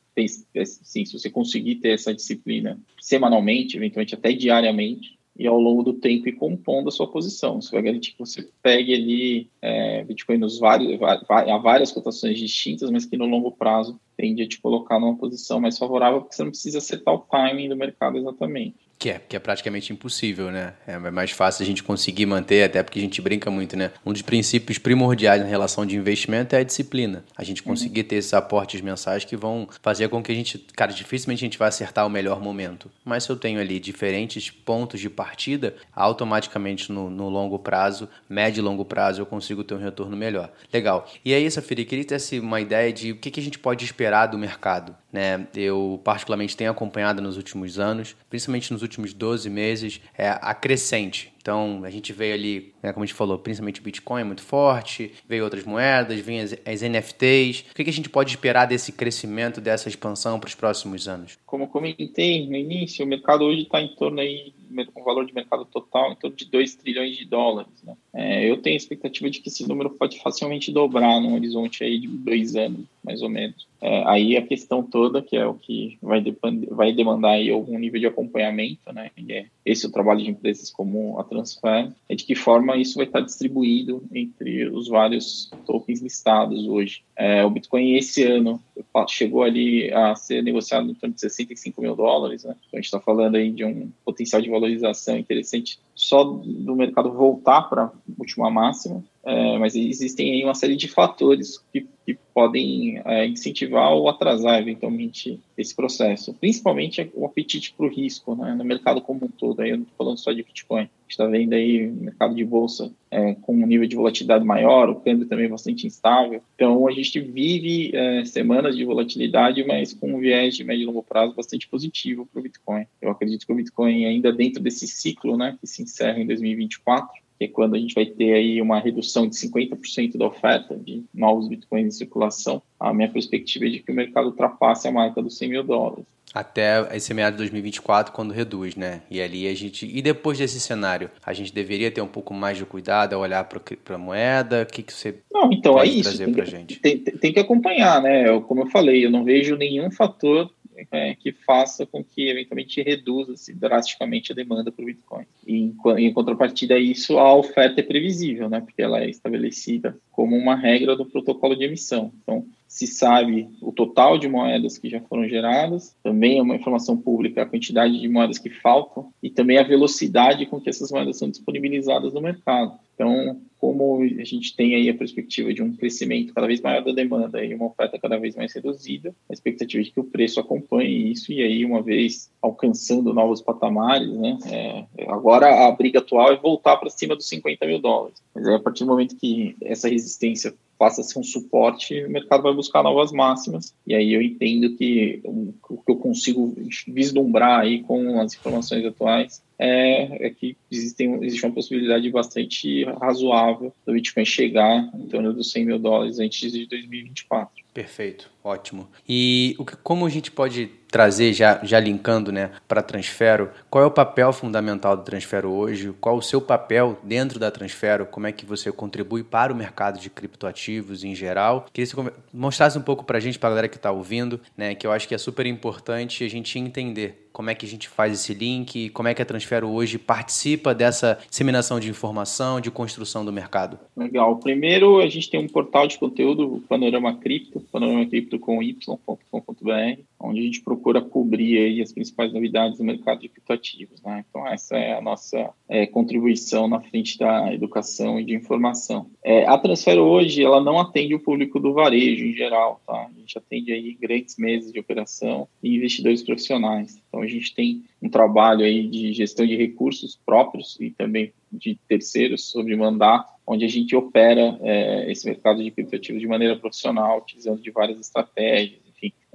Sim, 0.66 1.04
se 1.04 1.12
você 1.12 1.30
conseguir 1.30 1.76
ter 1.76 1.90
essa 1.90 2.14
disciplina 2.14 2.80
semanalmente, 3.02 3.76
eventualmente 3.76 4.16
até 4.16 4.32
diariamente, 4.32 5.20
e 5.38 5.46
ao 5.46 5.60
longo 5.60 5.84
do 5.84 5.94
tempo 5.94 6.30
ir 6.30 6.34
compondo 6.34 6.88
a 6.88 6.92
sua 6.92 7.12
posição. 7.12 7.60
Isso 7.60 7.72
vai 7.72 7.82
garantir 7.82 8.14
que 8.14 8.20
você 8.20 8.50
pegue 8.62 8.94
ali 8.94 9.50
é, 9.62 10.04
Bitcoin 10.04 10.38
nos 10.38 10.58
vários, 10.60 11.00
a 11.02 11.58
várias 11.58 11.92
cotações 11.92 12.40
distintas, 12.40 12.90
mas 12.90 13.06
que 13.06 13.18
no 13.18 13.26
longo 13.26 13.52
prazo 13.52 14.00
tende 14.16 14.44
a 14.44 14.48
te 14.48 14.62
colocar 14.62 15.00
numa 15.00 15.18
posição 15.18 15.60
mais 15.60 15.78
favorável, 15.78 16.22
porque 16.22 16.36
você 16.36 16.44
não 16.44 16.52
precisa 16.52 16.78
acertar 16.78 17.14
o 17.14 17.20
timing 17.20 17.70
do 17.70 17.76
mercado 17.76 18.18
exatamente. 18.18 18.85
Que 18.98 19.10
é, 19.10 19.20
que 19.20 19.36
é 19.36 19.40
praticamente 19.40 19.92
impossível, 19.92 20.50
né? 20.52 20.74
É 20.88 20.98
mais 20.98 21.32
fácil 21.32 21.64
a 21.64 21.66
gente 21.66 21.84
conseguir 21.84 22.26
manter, 22.26 22.64
até 22.64 22.82
porque 22.82 22.98
a 22.98 23.02
gente 23.02 23.22
brinca 23.22 23.52
muito, 23.52 23.76
né? 23.76 23.92
Um 24.06 24.14
dos 24.14 24.22
princípios 24.22 24.78
primordiais 24.78 25.42
na 25.42 25.48
relação 25.48 25.86
de 25.86 25.98
investimento 25.98 26.56
é 26.56 26.60
a 26.60 26.64
disciplina. 26.64 27.24
A 27.36 27.44
gente 27.44 27.62
uhum. 27.62 27.68
conseguir 27.68 28.02
uhum. 28.02 28.08
ter 28.08 28.16
esses 28.16 28.34
aportes 28.34 28.80
mensais 28.80 29.26
que 29.26 29.36
vão 29.36 29.68
fazer 29.82 30.08
com 30.08 30.24
que 30.24 30.32
a 30.32 30.36
gente, 30.36 30.58
cara, 30.76 30.94
dificilmente 30.94 31.44
a 31.44 31.48
gente 31.48 31.58
vai 31.58 31.68
acertar 31.68 32.08
o 32.08 32.10
melhor 32.10 32.42
momento. 32.42 32.90
Mas 33.04 33.26
se 33.26 33.30
eu 33.30 33.36
tenho 33.36 33.60
ali 33.60 33.80
diferentes 33.80 34.50
pontos 34.50 35.00
de 35.00 35.10
partida, 35.10 35.76
automaticamente 35.94 36.92
no, 36.92 37.10
no 37.10 37.28
longo 37.28 37.60
prazo, 37.60 38.10
médio 38.30 38.62
e 38.62 38.64
longo 38.64 38.86
prazo, 38.86 39.22
eu 39.22 39.26
consigo 39.26 39.64
ter 39.64 39.76
um 39.76 39.80
retorno 39.80 40.16
melhor. 40.16 40.52
Legal. 40.74 41.08
E 41.24 41.34
aí, 41.34 41.50
Safiri, 41.52 41.86
queria 41.86 42.06
ter 42.06 42.40
uma 42.40 42.62
ideia 42.62 42.92
de 42.94 43.12
o 43.12 43.18
que, 43.18 43.30
que 43.30 43.40
a 43.40 43.44
gente 43.44 43.60
pode 43.60 43.84
esperar 43.84 44.28
do 44.28 44.38
mercado. 44.38 44.96
Né? 45.16 45.48
Eu, 45.56 46.02
particularmente, 46.04 46.58
tenho 46.58 46.70
acompanhado 46.70 47.22
nos 47.22 47.38
últimos 47.38 47.80
anos, 47.80 48.18
principalmente 48.30 48.74
nos 48.74 48.82
últimos 48.82 49.14
12 49.14 49.50
meses, 49.50 50.02
é, 50.18 50.28
a 50.28 50.54
crescente. 50.54 51.32
Então, 51.42 51.84
a 51.86 51.90
gente 51.90 52.12
veio 52.12 52.34
ali, 52.34 52.74
né, 52.84 52.92
como 52.92 53.04
a 53.04 53.06
gente 53.06 53.16
falou, 53.16 53.40
principalmente 53.40 53.80
o 53.80 53.84
Bitcoin 53.84 54.20
é 54.20 54.24
muito 54.26 54.42
forte, 54.42 55.14
veio 55.26 55.46
outras 55.46 55.64
moedas, 55.64 56.20
vem 56.20 56.42
as, 56.42 56.54
as 56.66 56.82
NFTs. 56.82 57.62
O 57.72 57.76
que, 57.76 57.86
que 57.86 57.90
a 57.90 57.94
gente 57.94 58.10
pode 58.10 58.32
esperar 58.32 58.66
desse 58.66 58.92
crescimento, 58.92 59.62
dessa 59.62 59.88
expansão 59.88 60.38
para 60.38 60.50
os 60.50 60.56
próximos 60.56 61.08
anos? 61.08 61.38
Como 61.46 61.70
comentei 61.70 62.46
no 62.46 62.58
início, 62.58 63.06
o 63.06 63.08
mercado 63.08 63.46
hoje 63.46 63.62
está 63.62 63.80
em 63.80 63.96
torno 63.96 64.20
aí, 64.20 64.54
com 64.92 65.04
valor 65.04 65.26
de 65.26 65.34
mercado 65.34 65.64
total 65.66 66.12
em 66.12 66.16
torno 66.16 66.36
de 66.36 66.46
2 66.46 66.76
trilhões 66.76 67.16
de 67.16 67.26
dólares. 67.26 67.72
Né? 67.84 67.96
É, 68.14 68.50
eu 68.50 68.58
tenho 68.62 68.76
a 68.76 68.78
expectativa 68.78 69.30
de 69.30 69.40
que 69.40 69.50
esse 69.50 69.68
número 69.68 69.90
pode 69.92 70.20
facilmente 70.20 70.72
dobrar 70.72 71.22
num 71.22 71.36
horizonte 71.36 71.84
aí 71.84 72.00
de 72.00 72.08
dois 72.08 72.56
anos, 72.56 72.86
mais 73.04 73.22
ou 73.22 73.30
menos. 73.30 73.68
É, 73.82 74.04
aí 74.08 74.36
a 74.36 74.42
questão 74.42 74.84
toda, 74.84 75.22
que 75.22 75.38
é 75.38 75.46
o 75.46 75.54
que 75.54 75.98
vai, 76.02 76.24
vai 76.72 76.92
demandar 76.92 77.32
aí 77.32 77.50
algum 77.50 77.78
nível 77.78 78.00
de 78.00 78.08
acompanhamento, 78.08 78.92
né? 78.92 79.12
E 79.16 79.32
é 79.32 79.46
esse 79.66 79.86
é 79.86 79.90
o 79.90 79.92
trabalho 79.92 80.24
de 80.24 80.30
empresas 80.30 80.70
como 80.70 81.20
a 81.20 81.24
Transfer, 81.24 81.92
é 82.08 82.16
de 82.16 82.24
que 82.24 82.36
forma 82.36 82.78
isso 82.78 82.98
vai 82.98 83.08
estar 83.08 83.22
distribuído 83.22 84.04
entre 84.14 84.68
os 84.70 84.88
vários 84.88 85.50
tokens 85.66 86.02
listados 86.02 86.68
hoje. 86.68 87.04
É, 87.16 87.44
o 87.44 87.50
Bitcoin 87.50 87.96
esse 87.96 88.24
ano 88.24 88.62
chegou 89.08 89.44
ali 89.44 89.92
a 89.92 90.16
ser 90.16 90.44
negociado 90.44 90.90
em 90.90 90.94
torno 90.94 91.16
de 91.16 91.22
65 91.22 91.82
mil 91.82 91.96
dólares, 91.96 92.44
né? 92.44 92.56
Então 92.68 92.78
a 92.78 92.78
gente 92.78 92.86
está 92.86 93.00
falando 93.00 93.36
aí 93.36 93.52
de 93.52 93.66
um 93.66 93.90
potencial 94.04 94.42
de 94.42 94.50
valorização 94.50 95.18
interessante 95.18 95.80
só 95.96 96.24
do 96.24 96.76
mercado 96.76 97.12
voltar 97.14 97.64
para 97.64 97.86
a 97.86 97.92
última 98.20 98.52
máxima, 98.52 99.04
é, 99.26 99.58
mas 99.58 99.76
existem 99.76 100.34
aí 100.34 100.44
uma 100.44 100.54
série 100.54 100.76
de 100.76 100.88
fatores 100.88 101.58
que, 101.74 101.88
que 102.06 102.16
podem 102.32 103.02
é, 103.06 103.26
incentivar 103.26 103.92
ou 103.94 104.08
atrasar 104.08 104.60
eventualmente 104.60 105.40
esse 105.58 105.74
processo, 105.74 106.34
principalmente 106.34 107.10
o 107.16 107.26
apetite 107.26 107.74
para 107.76 107.88
o 107.88 107.90
risco 107.90 108.36
né, 108.36 108.54
no 108.54 108.64
mercado 108.64 109.02
como 109.02 109.26
um 109.26 109.30
todo. 109.30 109.62
Aí 109.62 109.72
eu 109.72 109.78
não 109.78 109.84
estou 109.84 109.98
falando 109.98 110.18
só 110.20 110.32
de 110.32 110.44
Bitcoin, 110.44 110.82
a 110.82 110.84
gente 110.84 110.92
está 111.08 111.26
vendo 111.26 111.54
aí 111.54 111.88
mercado 111.88 112.36
de 112.36 112.44
bolsa 112.44 112.92
é, 113.10 113.34
com 113.36 113.56
um 113.56 113.66
nível 113.66 113.88
de 113.88 113.96
volatilidade 113.96 114.46
maior, 114.46 114.90
o 114.90 114.96
câmbio 114.96 115.28
também 115.28 115.50
bastante 115.50 115.88
instável. 115.88 116.42
Então 116.54 116.88
a 116.88 116.92
gente 116.92 117.20
vive 117.20 117.96
é, 117.96 118.26
semanas 118.26 118.76
de 118.76 118.84
volatilidade, 118.86 119.64
mas 119.64 119.94
com 119.94 120.14
um 120.14 120.20
viés 120.20 120.56
de 120.56 120.64
médio 120.64 120.84
e 120.84 120.86
longo 120.86 121.02
prazo 121.02 121.34
bastante 121.34 121.68
positivo 121.68 122.28
para 122.32 122.40
o 122.40 122.44
Bitcoin. 122.44 122.86
Eu 123.02 123.10
acredito 123.10 123.46
que 123.46 123.52
o 123.52 123.56
Bitcoin 123.56 124.06
ainda 124.06 124.32
dentro 124.32 124.62
desse 124.62 124.88
ciclo, 124.88 125.36
né, 125.36 125.58
que 125.60 125.66
se 125.66 125.82
encerra 125.86 126.20
em 126.20 126.28
2024, 126.28 127.10
que 127.38 127.46
é 127.46 127.48
quando 127.48 127.76
a 127.76 127.80
gente 127.80 127.94
vai 127.94 128.06
ter 128.06 128.34
aí 128.34 128.62
uma 128.62 128.80
redução 128.80 129.28
de 129.28 129.36
50% 129.36 130.18
da 130.18 130.28
oferta 130.28 130.76
de 130.76 131.04
novos 131.14 131.48
bitcoins 131.48 131.88
em 131.88 131.98
circulação, 131.98 132.62
a 132.80 132.94
minha 132.94 133.10
perspectiva 133.10 133.66
é 133.66 133.70
de 133.70 133.80
que 133.80 133.92
o 133.92 133.96
mercado 133.96 134.28
ultrapasse 134.28 134.88
a 134.88 134.92
marca 134.92 135.22
dos 135.22 135.38
100 135.38 135.50
mil 135.50 135.64
dólares. 135.64 136.06
Até 136.34 136.86
esse 136.94 137.14
meado 137.14 137.34
de 137.34 137.38
2024, 137.38 138.12
quando 138.12 138.34
reduz, 138.34 138.76
né? 138.76 139.02
E 139.10 139.22
ali 139.22 139.48
a 139.48 139.56
gente. 139.56 139.86
E 139.86 140.02
depois 140.02 140.38
desse 140.38 140.60
cenário, 140.60 141.10
a 141.26 141.32
gente 141.32 141.54
deveria 141.54 141.90
ter 141.90 142.02
um 142.02 142.08
pouco 142.08 142.34
mais 142.34 142.58
de 142.58 142.66
cuidado 142.66 143.14
ao 143.14 143.22
olhar 143.22 143.46
para 143.46 143.96
a 143.96 143.98
moeda? 143.98 144.64
O 144.64 144.66
que, 144.66 144.84
que 144.84 144.92
você 144.92 145.16
não, 145.32 145.50
então, 145.50 145.76
pode 145.76 145.90
é 145.90 145.94
isso. 145.94 146.10
trazer 146.10 146.30
para 146.34 146.44
gente? 146.44 146.82
Tem, 146.82 146.98
tem 146.98 147.32
que 147.32 147.40
acompanhar, 147.40 148.02
né? 148.02 148.28
Eu, 148.28 148.42
como 148.42 148.64
eu 148.64 148.68
falei, 148.68 149.06
eu 149.06 149.10
não 149.10 149.24
vejo 149.24 149.56
nenhum 149.56 149.90
fator 149.90 150.52
é, 150.92 151.16
que 151.16 151.32
faça 151.32 151.86
com 151.86 152.04
que 152.04 152.30
eventualmente 152.30 152.82
reduza-se 152.82 153.54
drasticamente 153.54 154.32
a 154.32 154.36
demanda 154.36 154.72
por 154.72 154.86
Bitcoin. 154.86 155.26
E, 155.46 155.58
em, 155.58 155.76
em 155.98 156.14
contrapartida 156.14 156.76
a 156.76 156.80
isso, 156.80 157.18
a 157.18 157.36
oferta 157.36 157.80
é 157.82 157.84
previsível, 157.84 158.50
né? 158.50 158.62
Porque 158.62 158.82
ela 158.82 159.02
é 159.02 159.10
estabelecida 159.10 159.98
como 160.12 160.36
uma 160.36 160.56
regra 160.56 160.96
do 160.96 161.06
protocolo 161.06 161.56
de 161.56 161.66
emissão. 161.66 162.12
Então, 162.22 162.46
se 162.68 162.88
sabe 162.88 163.48
o 163.62 163.72
total 163.72 164.18
de 164.18 164.28
moedas 164.28 164.78
que 164.78 164.90
já 164.90 165.00
foram 165.02 165.28
geradas, 165.28 165.96
também 166.04 166.40
é 166.40 166.42
uma 166.42 166.56
informação 166.56 166.98
pública 166.98 167.44
a 167.44 167.46
quantidade 167.46 168.00
de 168.00 168.10
moedas 168.10 168.38
que 168.38 168.50
faltam 168.50 169.12
e 169.22 169.30
também 169.30 169.58
a 169.58 169.64
velocidade 169.64 170.46
com 170.46 170.60
que 170.60 170.70
essas 170.70 170.92
moedas 170.92 171.18
são 171.18 171.30
disponibilizadas 171.30 172.14
no 172.14 172.22
mercado. 172.22 172.78
Então, 172.96 173.42
como 173.60 174.02
a 174.02 174.24
gente 174.24 174.56
tem 174.56 174.74
aí 174.76 174.90
a 174.90 174.94
perspectiva 174.94 175.54
de 175.54 175.62
um 175.62 175.76
crescimento 175.76 176.34
cada 176.34 176.48
vez 176.48 176.62
maior 176.62 176.84
da 176.84 176.94
demanda 176.94 177.44
e 177.44 177.54
uma 177.54 177.68
oferta 177.68 178.00
cada 178.00 178.18
vez 178.18 178.36
mais 178.36 178.54
reduzida, 178.54 179.14
a 179.30 179.34
expectativa 179.34 179.82
é 179.82 179.86
de 179.86 179.92
que 179.92 180.00
o 180.00 180.06
preço 180.06 180.40
acompanhe 180.40 181.12
isso 181.12 181.32
e 181.32 181.42
aí, 181.42 181.66
uma 181.66 181.82
vez 181.82 182.32
alcançando 182.42 183.14
novos 183.14 183.42
patamares, 183.42 184.10
né, 184.14 184.38
é, 184.50 184.86
agora 185.08 185.68
a 185.68 185.72
briga 185.72 186.00
atual 186.00 186.32
é 186.32 186.38
voltar 186.38 186.78
para 186.78 186.90
cima 186.90 187.16
dos 187.16 187.28
50 187.28 187.66
mil 187.66 187.80
dólares. 187.80 188.22
Mas 188.34 188.48
aí, 188.48 188.56
a 188.56 188.60
partir 188.60 188.86
do 188.86 188.92
momento 188.92 189.18
que 189.18 189.58
essa 189.62 189.90
resistência 189.90 190.54
passa 190.78 191.02
a 191.02 191.04
ser 191.04 191.20
um 191.20 191.24
suporte, 191.24 192.04
o 192.04 192.10
mercado 192.10 192.44
vai 192.44 192.54
buscar 192.54 192.84
novas 192.84 193.12
máximas. 193.12 193.74
E 193.86 193.96
aí 193.96 194.14
eu 194.14 194.22
entendo 194.22 194.76
que 194.76 195.22
o 195.70 195.78
que 195.78 195.92
eu 195.92 195.96
consigo 195.98 196.54
vislumbrar 196.88 197.62
aí 197.62 197.82
com 197.84 198.20
as 198.20 198.34
informações 198.34 198.86
atuais 198.86 199.42
é, 199.58 200.28
é 200.28 200.30
que 200.30 200.58
existem, 200.72 201.24
existe 201.24 201.46
uma 201.46 201.54
possibilidade 201.54 202.10
bastante 202.12 202.84
razoável 203.02 203.74
do 203.86 203.94
Bitcoin 203.94 204.26
chegar 204.26 204.90
em 204.94 205.08
torno 205.08 205.34
dos 205.34 205.52
100 205.52 205.66
mil 205.66 205.80
dólares 205.80 206.20
antes 206.20 206.52
de 206.52 206.66
2024. 206.68 207.64
Perfeito, 207.74 208.30
ótimo. 208.46 208.88
E 209.10 209.56
o 209.58 209.66
que, 209.66 209.76
como 209.78 210.06
a 210.06 210.10
gente 210.10 210.32
pode 210.32 210.70
trazer, 210.96 211.34
já, 211.34 211.60
já 211.64 211.78
linkando 211.78 212.32
né, 212.32 212.52
para 212.68 212.82
Transfero, 212.82 213.50
qual 213.70 213.84
é 213.84 213.88
o 213.88 213.92
papel 213.92 214.32
fundamental 214.32 214.96
do 214.96 215.04
Transfero 215.04 215.50
hoje? 215.50 215.94
Qual 216.00 216.16
o 216.16 216.22
seu 216.22 216.40
papel 216.40 216.98
dentro 217.04 217.38
da 217.38 217.52
Transfero? 217.52 218.06
Como 218.06 218.28
é 218.28 218.32
que 218.32 218.46
você 218.46 218.72
contribui 218.72 219.24
para 219.24 219.52
o 219.52 219.56
mercado 219.56 220.00
de 220.00 220.10
criptoativos 220.10 221.04
em 221.04 221.14
geral? 221.14 221.66
Queria 221.74 221.90
que 221.90 221.96
você 221.96 222.14
mostrasse 222.32 222.78
um 222.78 222.82
pouco 222.82 223.04
para 223.04 223.18
a 223.18 223.22
gente, 223.22 223.38
para 223.38 223.50
a 223.50 223.52
galera 223.52 223.68
que 223.68 223.76
está 223.76 223.92
ouvindo, 223.92 224.40
né, 224.56 224.74
que 224.74 224.88
eu 224.88 224.92
acho 224.92 225.08
que 225.08 225.16
é 225.16 225.18
super 225.18 225.46
importante 225.46 226.24
a 226.24 226.30
gente 226.30 226.58
entender 226.58 227.26
como 227.34 227.50
é 227.50 227.56
que 227.56 227.66
a 227.66 227.70
gente 227.70 227.90
faz 227.90 228.14
esse 228.14 228.34
link, 228.34 228.90
como 228.92 229.10
é 229.10 229.14
que 229.14 229.22
a 229.22 229.26
Transfero 229.26 229.68
hoje 229.68 229.98
participa 229.98 230.74
dessa 230.74 231.20
disseminação 231.30 231.82
de 231.82 231.90
informação, 231.90 232.62
de 232.62 232.72
construção 232.72 233.26
do 233.26 233.34
mercado. 233.34 233.78
Legal. 233.98 234.38
Primeiro, 234.38 235.02
a 235.02 235.08
gente 235.08 235.30
tem 235.30 235.42
um 235.42 235.48
portal 235.50 235.86
de 235.86 235.98
conteúdo, 235.98 236.64
Panorama 236.70 237.14
Cripto, 237.18 237.60
Panorama 237.70 238.06
Cripto 238.06 238.35
com 238.40 238.62
y.com.br, 238.62 240.04
onde 240.20 240.40
a 240.40 240.44
gente 240.44 240.62
procura 240.62 241.02
cobrir 241.02 241.58
aí 241.58 241.82
as 241.82 241.94
principais 241.94 242.34
novidades 242.34 242.78
do 242.78 242.84
mercado 242.84 243.20
de 243.20 243.30
criptoativos. 243.30 244.02
Né? 244.02 244.24
Então, 244.30 244.48
essa 244.48 244.76
é 244.78 244.98
a 244.98 245.02
nossa 245.02 245.52
é, 245.68 245.86
contribuição 245.86 246.68
na 246.68 246.82
frente 246.82 247.18
da 247.18 247.54
educação 247.54 248.20
e 248.20 248.26
de 248.26 248.34
informação. 248.34 249.10
É, 249.24 249.46
a 249.46 249.58
Transfero 249.58 250.04
hoje, 250.04 250.44
ela 250.44 250.62
não 250.62 250.80
atende 250.80 251.14
o 251.16 251.20
público 251.20 251.60
do 251.60 251.74
varejo 251.74 252.26
em 252.26 252.34
geral, 252.34 252.82
tá? 252.86 253.08
A 253.08 253.20
gente 253.20 253.38
atende 253.38 253.72
aí 253.72 253.94
grandes 253.94 254.38
meses 254.38 254.72
de 254.72 254.80
operação 254.80 255.48
e 255.62 255.76
investidores 255.76 256.24
profissionais. 256.24 257.02
Então, 257.08 257.22
a 257.22 257.28
gente 257.28 257.54
tem 257.54 257.84
um 258.02 258.10
trabalho 258.10 258.64
aí 258.64 258.88
de 258.88 259.14
gestão 259.14 259.46
de 259.46 259.56
recursos 259.56 260.20
próprios 260.26 260.78
e 260.80 260.92
também 260.92 261.34
de 261.52 261.78
terceiros 261.88 262.50
sobre 262.50 262.76
mandato, 262.76 263.34
onde 263.48 263.66
a 263.66 263.68
gente 263.68 263.96
opera 263.96 264.58
é, 264.62 265.12
esse 265.12 265.26
mercado 265.26 265.64
de 265.64 265.72
criptoativos 265.72 266.22
de 266.22 266.28
maneira 266.28 266.56
profissional, 266.56 267.20
utilizando 267.20 267.62
de 267.62 267.72
várias 267.72 268.00
estratégias, 268.00 268.85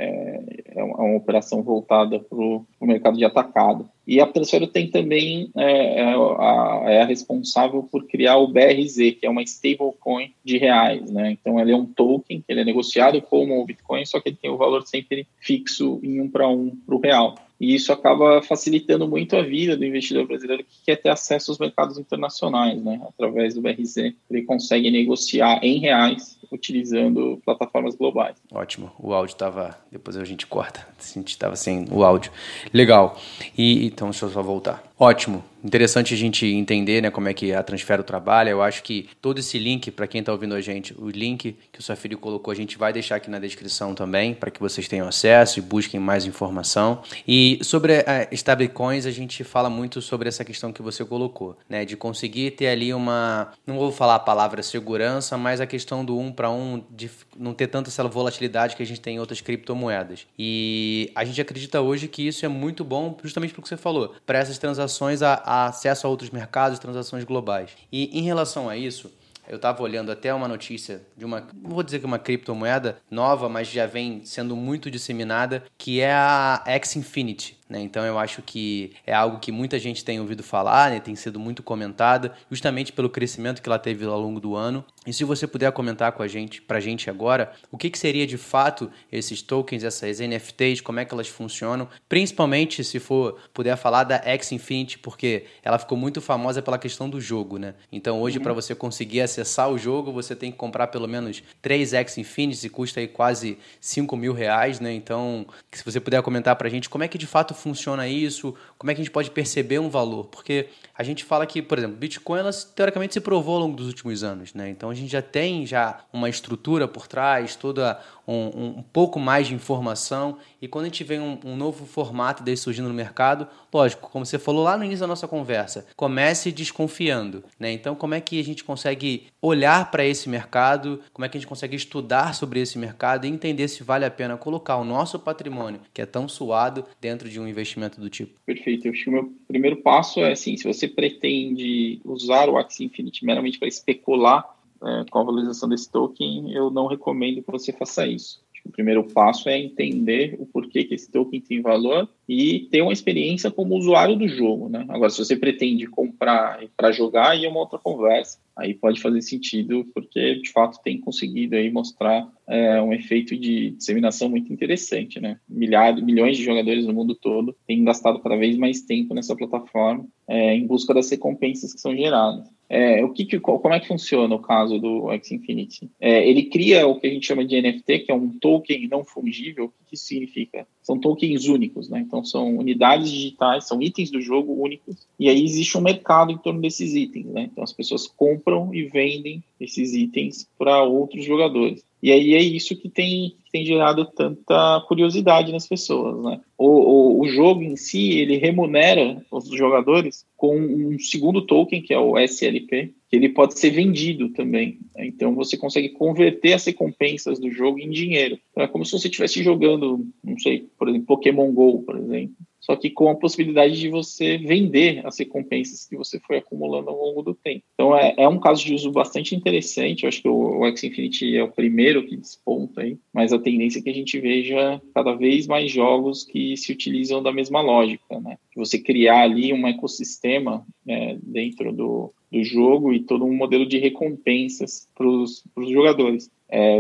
é, 0.01 0.41
é 0.75 0.83
uma, 0.83 0.99
é 0.99 1.03
uma 1.09 1.17
operação 1.17 1.63
voltada 1.63 2.19
para 2.19 2.39
o 2.39 2.65
mercado 2.81 3.19
de 3.19 3.25
atacado. 3.25 3.89
E 4.07 4.21
a 4.21 4.27
Transfero 4.27 4.67
tem 4.67 4.91
também 4.91 5.51
é, 5.57 6.01
é, 6.01 6.05
a, 6.05 6.83
é 6.87 7.03
a 7.03 7.05
responsável 7.05 7.83
por 7.83 8.07
criar 8.07 8.39
o 8.39 8.49
BRZ, 8.49 8.97
que 9.21 9.27
é 9.27 9.31
uma 9.31 9.43
stablecoin 9.43 10.33
de 10.43 10.59
reais, 10.59 11.11
né? 11.11 11.31
Então 11.33 11.61
ele 11.61 11.73
é 11.73 11.77
um 11.77 11.85
token, 11.85 12.43
ele 12.49 12.61
é 12.61 12.65
negociado 12.65 13.21
como 13.21 13.61
o 13.61 13.65
Bitcoin, 13.65 14.05
só 14.07 14.19
que 14.19 14.31
ele 14.31 14.39
tem 14.41 14.51
o 14.51 14.57
valor 14.57 14.87
sempre 14.87 15.27
fixo 15.39 16.01
em 16.03 16.21
um 16.21 16.29
para 16.29 16.49
um 16.49 16.71
para 16.87 16.95
o 16.95 17.01
real. 17.01 17.35
E 17.61 17.75
isso 17.75 17.93
acaba 17.93 18.41
facilitando 18.41 19.07
muito 19.07 19.37
a 19.37 19.43
vida 19.43 19.77
do 19.77 19.85
investidor 19.85 20.27
brasileiro 20.27 20.65
que 20.65 20.83
quer 20.87 20.97
ter 20.97 21.11
acesso 21.11 21.51
aos 21.51 21.59
mercados 21.59 21.99
internacionais, 21.99 22.83
né? 22.83 22.99
Através 23.07 23.55
do 23.55 23.61
BRZ, 23.61 24.15
ele 24.31 24.43
consegue 24.43 24.91
negociar 24.91 25.61
em 25.63 25.79
reais 25.79 26.40
utilizando 26.51 27.41
plataformas 27.45 27.95
globais. 27.95 28.37
Ótimo. 28.53 28.91
O 28.99 29.13
áudio 29.13 29.35
estava. 29.35 29.79
Depois 29.91 30.17
a 30.17 30.25
gente 30.25 30.47
corta. 30.47 30.87
A 31.01 31.13
gente 31.13 31.29
estava 31.29 31.57
sem 31.57 31.87
o 31.91 32.05
áudio. 32.05 32.31
Legal. 32.73 33.19
E 33.57 33.87
então 33.87 34.11
deixa 34.11 34.27
eu 34.27 34.31
só 34.31 34.43
voltar. 34.43 34.90
Ótimo. 35.01 35.43
Interessante 35.63 36.15
a 36.15 36.17
gente 36.17 36.47
entender 36.47 37.03
né, 37.03 37.11
como 37.11 37.29
é 37.29 37.35
que 37.35 37.53
a 37.53 37.63
Transfero 37.63 38.03
trabalha. 38.03 38.51
Eu 38.51 38.63
acho 38.63 38.83
que 38.83 39.09
todo 39.21 39.39
esse 39.39 39.59
link, 39.59 39.91
para 39.91 40.07
quem 40.07 40.21
está 40.21 40.33
ouvindo 40.33 40.55
a 40.55 40.61
gente, 40.61 40.95
o 40.99 41.09
link 41.09 41.57
que 41.71 41.81
o 41.81 41.83
seu 41.83 41.97
filho 41.97 42.19
colocou, 42.19 42.51
a 42.51 42.55
gente 42.55 42.79
vai 42.79 42.93
deixar 42.93 43.17
aqui 43.17 43.31
na 43.31 43.39
descrição 43.39 43.95
também, 43.95 44.33
para 44.35 44.51
que 44.51 44.61
vocês 44.61 44.89
tenham 44.89 45.07
acesso 45.07 45.59
e 45.59 45.63
busquem 45.63 46.01
mais 46.01 46.25
informação. 46.25 47.03
E 47.29 47.59
sobre 47.63 48.05
a 48.07 48.29
stablecoins, 48.33 49.05
a 49.05 49.11
gente 49.11 49.45
fala 49.45 49.69
muito 49.69 50.01
sobre 50.01 50.29
essa 50.29 50.45
questão 50.45 50.73
que 50.73 50.81
você 50.81 51.05
colocou, 51.05 51.57
né, 51.69 51.85
de 51.85 51.97
conseguir 51.97 52.53
ter 52.53 52.69
ali 52.69 52.95
uma. 52.95 53.53
Não 53.67 53.77
vou 53.77 53.93
falar 53.93 54.15
a 54.15 54.21
palavra 54.21 54.63
segurança, 54.63 55.37
mas 55.37 55.61
a 55.61 55.67
questão 55.67 56.05
do 56.05 56.19
um 56.19 56.33
para 56.33 56.51
um, 56.51 56.83
de 56.91 57.11
não 57.39 57.53
ter 57.53 57.67
tanta 57.67 57.91
essa 57.91 58.03
volatilidade 58.05 58.77
que 58.77 58.83
a 58.83 58.87
gente 58.87 59.01
tem 59.01 59.17
em 59.17 59.19
outras 59.19 59.41
criptomoedas. 59.43 60.27
E 60.39 61.11
a 61.15 61.25
gente 61.25 61.41
acredita 61.41 61.83
hoje 61.83 62.09
que 62.09 62.27
isso 62.27 62.47
é 62.47 62.49
muito 62.49 62.83
bom, 62.83 63.17
justamente 63.23 63.53
porque 63.53 63.69
você 63.69 63.77
falou, 63.77 64.15
para 64.25 64.39
essas 64.39 64.57
transações 64.57 64.90
a 65.23 65.43
a 65.45 65.67
acesso 65.67 66.07
a 66.07 66.11
outros 66.11 66.31
mercados, 66.31 66.79
transações 66.79 67.25
globais. 67.25 67.71
E 67.93 68.19
em 68.19 68.23
relação 68.23 68.69
a 68.69 68.77
isso, 68.77 69.11
eu 69.49 69.57
estava 69.57 69.83
olhando 69.83 70.13
até 70.13 70.33
uma 70.33 70.47
notícia 70.47 71.03
de 71.17 71.25
uma, 71.25 71.47
não 71.55 71.71
vou 71.71 71.83
dizer 71.83 71.99
que 71.99 72.05
é 72.05 72.09
uma 72.09 72.19
criptomoeda 72.19 72.99
nova, 73.11 73.49
mas 73.49 73.69
já 73.69 73.85
vem 73.85 74.25
sendo 74.25 74.55
muito 74.55 74.91
disseminada, 74.91 75.65
que 75.77 76.01
é 76.01 76.13
a 76.13 76.63
X 76.67 76.97
Infinity. 76.97 77.60
Né? 77.71 77.81
Então 77.81 78.05
eu 78.05 78.19
acho 78.19 78.43
que 78.43 78.93
é 79.07 79.15
algo 79.15 79.39
que 79.39 79.53
muita 79.53 79.79
gente 79.79 80.05
tem 80.05 80.19
ouvido 80.19 80.43
falar, 80.43 80.91
né? 80.91 80.99
tem 80.99 81.15
sido 81.15 81.39
muito 81.39 81.63
comentada, 81.63 82.33
justamente 82.51 82.93
pelo 82.93 83.09
crescimento 83.09 83.63
que 83.63 83.69
ela 83.69 83.79
teve 83.79 84.05
ao 84.05 84.21
longo 84.21 84.41
do 84.41 84.57
ano. 84.57 84.85
E 85.07 85.13
se 85.13 85.23
você 85.23 85.47
puder 85.47 85.71
comentar 85.71 86.13
com 86.13 86.23
a 86.23 86.29
gente, 86.29 86.61
para 86.61 86.79
a 86.79 86.81
gente 86.81 87.09
agora, 87.09 87.53
o 87.71 87.79
que, 87.79 87.89
que 87.89 87.99
seria 87.99 88.27
de 88.27 88.37
fato 88.37 88.91
esses 89.11 89.41
tokens, 89.41 89.85
essas 89.85 90.19
NFTs, 90.19 90.81
como 90.81 90.99
é 90.99 91.05
que 91.05 91.15
elas 91.15 91.29
funcionam, 91.29 91.89
principalmente 92.09 92.83
se 92.83 92.99
for 92.99 93.39
puder 93.55 93.77
falar 93.77 94.03
da 94.03 94.17
X 94.17 94.51
Infinity, 94.51 94.99
porque 94.99 95.45
ela 95.63 95.79
ficou 95.79 95.97
muito 95.97 96.21
famosa 96.21 96.61
pela 96.61 96.79
questão 96.79 97.09
do 97.09 97.21
jogo, 97.21 97.57
né? 97.57 97.75
Então 97.93 98.21
hoje 98.21 98.39
uhum. 98.39 98.43
para 98.43 98.53
você 98.53 98.75
conseguir 98.75 99.21
acessar 99.21 99.71
o 99.71 99.79
jogo, 99.79 100.13
você 100.13 100.35
tem 100.35 100.51
que 100.51 100.59
comprar 100.59 100.89
pelo 100.89 101.07
menos 101.07 101.43
3 101.63 101.95
X 101.95 102.19
Infinity, 102.19 102.69
custa 102.69 102.99
aí 102.99 103.07
quase 103.07 103.59
5 103.81 104.17
mil 104.17 104.33
reais, 104.33 104.81
né? 104.81 104.93
Então, 104.93 105.47
se 105.71 105.85
você 105.85 106.01
puder 106.01 106.21
comentar 106.23 106.57
para 106.57 106.67
a 106.67 106.71
gente 106.71 106.89
como 106.89 107.05
é 107.05 107.09
que 107.09 107.19
de 107.19 107.27
fato 107.27 107.55
funciona 107.61 108.09
isso? 108.09 108.55
Como 108.79 108.91
é 108.91 108.95
que 108.95 109.01
a 109.01 109.05
gente 109.05 109.13
pode 109.13 109.31
perceber 109.31 109.79
um 109.79 109.89
valor? 109.89 110.25
Porque 110.27 110.69
a 110.97 111.03
gente 111.03 111.25
fala 111.25 111.47
que, 111.47 111.63
por 111.63 111.79
exemplo, 111.79 111.97
Bitcoin, 111.97 112.41
ela, 112.41 112.51
teoricamente, 112.75 113.15
se 113.15 113.21
provou 113.21 113.55
ao 113.55 113.61
longo 113.61 113.77
dos 113.77 113.87
últimos 113.87 114.25
anos, 114.25 114.55
né? 114.55 114.69
Então, 114.71 114.91
a 114.91 114.95
gente 114.95 115.11
já 115.11 115.23
tem 115.23 115.67
já 115.67 116.01
uma 116.13 116.29
estrutura 116.29 116.89
por 116.89 117.07
trás, 117.07 117.57
toda 117.57 118.01
um, 118.31 118.79
um 118.79 118.83
pouco 118.83 119.19
mais 119.19 119.49
de 119.49 119.55
informação. 119.55 120.39
E 120.63 120.69
quando 120.69 120.85
a 120.85 120.89
gente 120.89 121.03
vê 121.03 121.19
um, 121.19 121.39
um, 121.45 121.57
novo 121.57 121.85
formato 121.85 122.43
desse 122.43 122.63
surgindo 122.63 122.89
no 122.89 122.95
mercado, 122.95 123.49
lógico, 123.73 124.09
como 124.11 124.25
você 124.25 124.39
falou 124.39 124.63
lá 124.63 124.77
no 124.77 124.85
início 124.85 125.01
da 125.01 125.07
nossa 125.07 125.27
conversa, 125.27 125.87
comece 125.97 126.53
desconfiando. 126.53 127.43
Né? 127.59 127.73
Então, 127.73 127.95
como 127.95 128.15
é 128.15 128.21
que 128.21 128.39
a 128.39 128.45
gente 128.45 128.63
consegue 128.63 129.25
olhar 129.43 129.91
para 129.91 130.05
esse 130.05 130.29
mercado, 130.29 131.01
como 131.13 131.25
é 131.25 131.29
que 131.29 131.37
a 131.37 131.41
gente 131.41 131.49
consegue 131.49 131.75
estudar 131.75 132.35
sobre 132.35 132.61
esse 132.61 132.79
mercado 132.79 133.27
e 133.27 133.31
entender 133.31 133.67
se 133.69 133.83
vale 133.83 134.05
a 134.05 134.11
pena 134.11 134.37
colocar 134.37 134.77
o 134.77 134.85
nosso 134.85 135.19
patrimônio, 135.19 135.81
que 135.93 136.03
é 136.03 136.07
tão 136.07 136.29
suado, 136.29 136.85
dentro 137.01 137.29
de 137.29 137.41
um 137.41 137.49
investimento 137.49 138.01
do 138.01 138.09
tipo? 138.09 138.39
Perfeito. 138.47 138.87
Eu 138.87 138.93
acho 138.93 139.05
que 139.05 139.11
o 139.11 139.13
meu 139.13 139.33
primeiro 139.49 139.77
passo 139.77 140.21
é 140.21 140.33
assim: 140.33 140.57
se 140.57 140.65
você 140.65 140.87
pretende 140.87 142.01
usar 142.05 142.49
o 142.49 142.57
Axie 142.57 142.85
Infinity 142.85 143.25
meramente 143.25 143.59
para 143.59 143.69
especular 143.69 144.60
é, 144.83 145.05
com 145.11 145.19
a 145.19 145.25
valorização 145.25 145.69
desse 145.69 145.91
token, 145.91 146.53
eu 146.53 146.71
não 146.71 146.87
recomendo 146.87 147.43
que 147.43 147.51
você 147.51 147.73
faça 147.73 148.07
isso. 148.07 148.43
O 148.65 148.71
primeiro 148.71 149.05
passo 149.05 149.49
é 149.49 149.59
entender 149.59 150.37
o 150.39 150.47
porquê 150.47 150.85
que 150.85 150.95
esse 150.95 151.11
token 151.11 151.41
tem 151.41 151.61
valor 151.61 152.09
e 152.29 152.69
ter 152.71 152.83
uma 152.83 152.93
experiência 152.93 153.51
como 153.51 153.77
usuário 153.77 154.17
do 154.17 154.29
jogo, 154.29 154.69
né? 154.69 154.85
Agora, 154.89 155.11
se 155.11 155.19
você 155.19 155.37
pretende 155.37 155.87
comprar 155.87 156.61
para 156.77 156.93
jogar, 156.93 157.31
aí 157.31 157.45
é 157.45 157.49
uma 157.49 157.61
outra 157.61 157.79
conversa. 157.79 158.39
Aí 158.57 158.75
pode 158.75 159.01
fazer 159.01 159.23
sentido, 159.23 159.87
porque 159.95 160.37
de 160.37 160.53
fato 160.53 160.83
tem 160.83 161.01
conseguido 161.01 161.57
aí 161.57 161.71
mostrar 161.71 162.29
é, 162.47 162.81
um 162.83 162.93
efeito 162.93 163.37
de 163.37 163.71
disseminação 163.71 164.29
muito 164.29 164.53
interessante, 164.53 165.19
né? 165.19 165.39
Milhares, 165.49 166.03
milhões 166.03 166.37
de 166.37 166.45
jogadores 166.45 166.85
no 166.85 166.93
mundo 166.93 167.15
todo 167.15 167.57
têm 167.67 167.83
gastado 167.85 168.21
cada 168.21 168.37
vez 168.37 168.57
mais 168.57 168.83
tempo 168.83 169.15
nessa 169.15 169.35
plataforma 169.35 170.07
é, 170.29 170.55
em 170.55 170.67
busca 170.67 170.93
das 170.93 171.11
recompensas 171.11 171.73
que 171.73 171.81
são 171.81 171.97
geradas. 171.97 172.47
É, 172.73 173.05
o 173.05 173.13
que, 173.13 173.25
que, 173.25 173.41
como 173.41 173.75
é 173.75 173.81
que 173.81 173.89
funciona 173.89 174.33
o 174.33 174.39
caso 174.39 174.79
do 174.79 175.11
X 175.11 175.33
Infinity? 175.33 175.91
É, 176.01 176.29
ele 176.29 176.45
cria 176.45 176.87
o 176.87 177.01
que 177.01 177.09
a 177.09 177.11
gente 177.11 177.27
chama 177.27 177.45
de 177.45 177.61
NFT, 177.61 177.99
que 177.99 178.13
é 178.13 178.15
um 178.15 178.29
token 178.39 178.87
não 178.87 179.05
fungível. 179.05 179.65
O 179.65 179.85
que 179.87 179.97
isso 179.97 180.05
significa? 180.05 180.65
São 180.81 180.97
tokens 180.97 181.49
únicos, 181.49 181.89
né? 181.89 181.99
Então 181.99 182.25
são 182.25 182.57
unidades 182.57 183.11
digitais, 183.11 183.67
são 183.67 183.83
itens 183.83 184.13
do 184.13 184.21
jogo 184.21 184.53
únicos. 184.53 185.05
E 185.19 185.29
aí 185.29 185.43
existe 185.43 185.77
um 185.77 185.81
mercado 185.81 186.31
em 186.31 186.39
torno 186.39 186.61
desses 186.61 186.95
itens, 186.95 187.27
né? 187.27 187.49
Então 187.51 187.65
as 187.65 187.73
pessoas 187.73 188.07
compram 188.07 188.73
e 188.73 188.85
vendem 188.85 189.43
esses 189.61 189.93
itens 189.93 190.49
para 190.57 190.85
outros 190.85 191.25
jogadores. 191.25 191.85
E 192.01 192.13
aí 192.13 192.35
é 192.35 192.41
isso 192.41 192.77
que 192.77 192.89
tem, 192.89 193.35
tem 193.51 193.65
gerado 193.65 194.05
tanta 194.05 194.81
curiosidade 194.87 195.53
nas 195.53 195.67
pessoas, 195.67 196.23
né? 196.25 196.41
O, 196.57 196.67
o, 196.67 197.21
o, 197.21 197.29
jogo 197.29 197.63
em 197.63 197.77
si, 197.77 198.19
ele 198.19 198.37
remunera 198.37 199.23
os 199.31 199.49
jogadores 199.49 200.25
com 200.37 200.57
um 200.57 200.99
segundo 200.99 201.47
token, 201.47 201.83
que 201.83 201.93
é 201.93 201.99
o 201.99 202.19
SLP, 202.19 202.95
que 203.09 203.17
ele 203.17 203.29
pode 203.29 203.59
ser 203.59 203.71
vendido 203.71 204.29
também. 204.31 204.79
Né? 204.95 205.07
Então 205.07 205.35
você 205.35 205.57
consegue 205.57 205.91
converter 205.91 206.53
as 206.53 206.65
recompensas 206.65 207.39
do 207.39 207.51
jogo 207.51 207.79
em 207.79 207.91
dinheiro. 207.91 208.39
Então, 208.51 208.63
é 208.63 208.69
como 208.69 208.85
se 208.85 208.93
você 208.93 209.09
estivesse 209.09 209.43
jogando, 209.43 210.07
não 210.23 210.39
sei, 210.39 210.67
por 210.79 210.89
exemplo, 210.89 211.07
Pokémon 211.07 211.51
GO, 211.53 211.83
por 211.83 211.97
exemplo 211.97 212.35
só 212.61 212.77
que 212.77 212.91
com 212.91 213.09
a 213.09 213.17
possibilidade 213.17 213.79
de 213.79 213.89
você 213.89 214.37
vender 214.37 215.05
as 215.07 215.19
recompensas 215.19 215.87
que 215.87 215.97
você 215.97 216.21
foi 216.21 216.39
acumulando 216.39 216.91
ao 216.91 216.97
longo 216.97 217.23
do 217.23 217.35
tempo. 217.35 217.65
Então 217.75 217.97
é, 217.97 218.15
é 218.19 218.29
um 218.29 218.39
caso 218.39 218.65
de 218.65 218.75
uso 218.75 218.93
bastante 218.93 219.35
interessante. 219.35 220.03
Eu 220.03 220.09
acho 220.09 220.21
que 220.21 220.29
o, 220.29 220.61
o 220.61 220.67
X 220.67 220.85
Infinity 220.85 221.37
é 221.37 221.43
o 221.43 221.51
primeiro 221.51 222.07
que 222.07 222.17
desponta 222.17 222.83
aí, 222.83 222.99
mas 223.13 223.33
a 223.33 223.39
tendência 223.39 223.79
é 223.79 223.83
que 223.83 223.91
a 223.91 223.95
gente 223.95 224.21
veja 224.21 224.81
cada 224.95 225.15
vez 225.15 225.47
mais 225.47 225.71
jogos 225.71 226.23
que 226.23 226.57
se 226.57 226.71
utilizam 226.71 227.23
da 227.23 227.33
mesma 227.33 227.61
lógica, 227.63 228.21
né? 228.21 228.37
Você 228.57 228.79
criar 228.79 229.23
ali 229.23 229.53
um 229.53 229.67
ecossistema 229.67 230.67
né, 230.85 231.19
dentro 231.23 231.73
do, 231.73 232.13
do 232.31 232.45
jogo 232.45 232.93
e 232.93 233.01
todo 233.01 233.25
um 233.25 233.35
modelo 233.35 233.67
de 233.67 233.79
recompensas 233.79 234.89
para 234.95 235.07
os 235.07 235.43
jogadores. 235.57 236.31
É, 236.49 236.79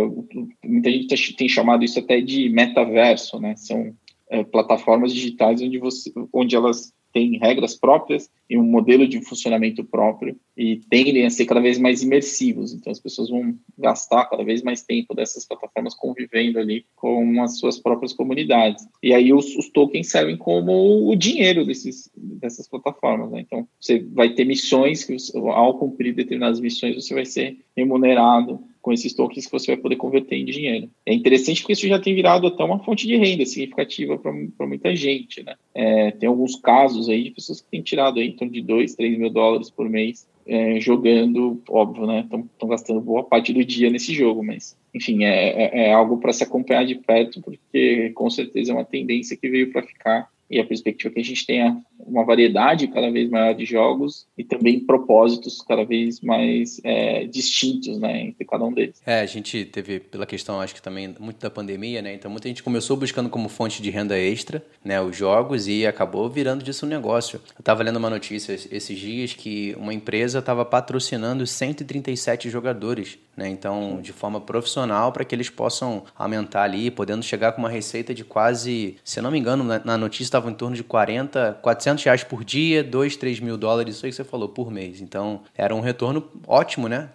muita 0.65 0.91
gente 0.91 1.37
tem 1.37 1.49
chamado 1.49 1.85
isso 1.85 1.99
até 1.99 2.21
de 2.21 2.49
metaverso, 2.49 3.39
né? 3.39 3.55
São 3.57 3.95
é, 4.31 4.45
plataformas 4.45 5.13
digitais 5.13 5.61
onde, 5.61 5.79
você, 5.79 6.13
onde 6.33 6.57
elas 6.57 6.93
têm 7.13 7.39
regras 7.39 7.77
próprias 7.77 8.31
e 8.49 8.57
um 8.57 8.63
modelo 8.63 9.07
de 9.07 9.21
funcionamento 9.23 9.85
próprio 9.85 10.37
e 10.57 10.81
tendem 10.89 11.27
a 11.27 11.31
ser 11.31 11.45
cada 11.45 11.61
vez 11.61 11.79
mais 11.79 12.03
imersivos. 12.03 12.73
Então, 12.73 12.91
as 12.91 13.01
pessoas 13.01 13.29
vão 13.29 13.55
gastar 13.77 14.27
cada 14.27 14.45
vez 14.45 14.63
mais 14.63 14.83
tempo 14.83 15.15
dessas 15.15 15.47
plataformas 15.47 15.95
convivendo 15.95 16.59
ali 16.59 16.85
com 16.95 17.43
as 17.43 17.59
suas 17.59 17.79
próprias 17.79 18.13
comunidades. 18.13 18.87
E 19.03 19.13
aí, 19.13 19.33
os, 19.33 19.57
os 19.57 19.69
tokens 19.71 20.11
servem 20.11 20.37
como 20.37 21.11
o 21.11 21.17
dinheiro 21.17 21.65
desses, 21.65 22.11
dessas 22.17 22.69
plataformas. 22.69 23.31
Né? 23.31 23.41
Então, 23.41 23.67
você 23.81 23.99
vai 23.99 24.31
ter 24.31 24.45
missões 24.45 25.05
que, 25.05 25.17
ao 25.35 25.79
cumprir 25.79 26.15
determinadas 26.15 26.61
missões, 26.61 26.95
você 26.95 27.15
vai 27.15 27.25
ser 27.25 27.59
remunerado 27.77 28.61
com 28.81 28.93
esses 28.93 29.13
tokens 29.15 29.47
que 29.47 29.53
você 29.53 29.73
vai 29.73 29.81
poder 29.81 29.97
converter 29.97 30.37
em 30.37 30.45
dinheiro. 30.45 30.91
É 31.05 31.13
interessante 31.13 31.61
porque 31.61 31.75
isso 31.75 31.89
já 31.89 31.99
tem 31.99 32.15
virado 32.15 32.47
até 32.47 32.65
uma 32.65 32.79
fonte 32.79 33.07
de 33.07 33.17
renda 33.17 33.45
significativa 33.45 34.19
para 34.19 34.67
muita 34.67 34.95
gente, 34.97 35.43
né? 35.43 35.55
É, 35.75 36.11
tem 36.13 36.29
alguns 36.29 36.57
casos 36.57 37.09
aí 37.09 37.25
de 37.25 37.31
pessoas 37.31 37.61
que 37.61 37.71
têm 37.71 37.83
tirado 37.83 38.19
aí 38.19 38.29
em 38.29 38.37
torno 38.37 38.53
de 38.53 38.63
2, 38.63 38.95
3 38.95 39.19
mil 39.19 39.31
dólares 39.31 39.71
por 39.71 39.89
mês 39.89 40.27
é, 40.47 40.81
jogando, 40.81 41.63
óbvio, 41.69 42.07
né? 42.07 42.21
Estão 42.21 42.69
gastando 42.69 43.01
boa 43.01 43.23
parte 43.23 43.53
do 43.53 43.65
dia 43.65 43.91
nesse 43.91 44.13
jogo, 44.13 44.43
mas 44.43 44.77
enfim, 44.93 45.25
é, 45.25 45.63
é, 45.63 45.87
é 45.87 45.93
algo 45.93 46.19
para 46.19 46.33
se 46.33 46.43
acompanhar 46.43 46.85
de 46.85 46.97
perto, 46.97 47.41
porque 47.41 48.11
com 48.15 48.29
certeza 48.29 48.73
é 48.73 48.75
uma 48.75 48.85
tendência 48.85 49.37
que 49.37 49.49
veio 49.49 49.71
para 49.71 49.83
ficar 49.83 50.29
e 50.51 50.59
a 50.59 50.65
perspectiva 50.65 51.15
que 51.15 51.21
a 51.21 51.25
gente 51.25 51.47
tenha 51.47 51.81
uma 52.01 52.25
variedade 52.25 52.89
cada 52.89 53.11
vez 53.11 53.31
maior 53.31 53.55
de 53.55 53.65
jogos 53.65 54.27
e 54.37 54.43
também 54.43 54.81
propósitos 54.81 55.63
cada 55.63 55.85
vez 55.85 56.21
mais 56.21 56.81
é, 56.83 57.25
distintos, 57.27 57.99
né, 57.99 58.23
entre 58.23 58.45
cada 58.45 58.65
um 58.65 58.73
deles. 58.73 59.01
É, 59.07 59.21
a 59.21 59.27
gente 59.27 59.65
teve 59.67 60.01
pela 60.01 60.27
questão, 60.27 60.61
acho 60.61 60.75
que 60.75 60.83
também 60.83 61.15
muito 61.21 61.39
da 61.39 61.51
pandemia, 61.51 62.03
né, 62.03 62.15
então 62.15 62.31
muita 62.31 62.49
gente 62.49 62.63
começou 62.63 62.97
buscando 62.97 63.31
como 63.31 63.49
fonte 63.49 63.81
de 63.81 63.91
renda 63.91 64.19
extra, 64.19 64.65
né, 64.85 65.01
os 65.01 65.17
jogos 65.17 65.69
e 65.69 65.87
acabou 65.87 66.29
virando 66.29 66.65
disso 66.65 66.85
um 66.85 66.89
negócio. 66.89 67.41
Eu 67.55 67.61
estava 67.61 67.83
lendo 67.85 67.99
uma 67.99 68.11
notícia 68.11 68.53
esses 68.53 68.99
dias 68.99 69.33
que 69.33 69.77
uma 69.79 69.95
empresa 69.95 70.41
estava 70.41 70.65
patrocinando 70.65 71.47
137 71.47 72.51
jogadores, 72.51 73.19
né, 73.37 73.49
então 73.49 74.01
de 74.03 74.13
forma 74.13 74.41
profissional 74.41 75.13
para 75.13 75.25
que 75.25 75.35
eles 75.35 75.49
possam 75.49 76.03
aumentar 76.17 76.63
ali, 76.63 76.91
podendo 76.91 77.23
chegar 77.23 77.53
com 77.53 77.61
uma 77.61 77.71
receita 77.71 78.13
de 78.13 78.25
quase, 78.25 78.97
se 79.05 79.21
não 79.21 79.31
me 79.31 79.39
engano, 79.39 79.63
na 79.85 79.97
notícia 79.97 80.40
em 80.49 80.55
torno 80.55 80.77
de 80.77 80.85
40, 80.85 81.59
400 81.61 82.05
reais 82.05 82.25
por 82.25 82.45
dia, 82.45 82.83
2, 82.83 83.17
3 83.17 83.41
mil 83.41 83.57
dólares, 83.59 83.97
isso 83.97 84.07
aí 84.07 84.11
que 84.13 84.17
você 84.17 84.25
falou, 84.25 84.49
por 84.49 84.71
mês. 84.71 85.01
Então, 85.01 85.43
era 85.55 85.75
um 85.75 85.81
retorno 85.81 86.31
ótimo, 86.47 86.89
né? 86.89 87.11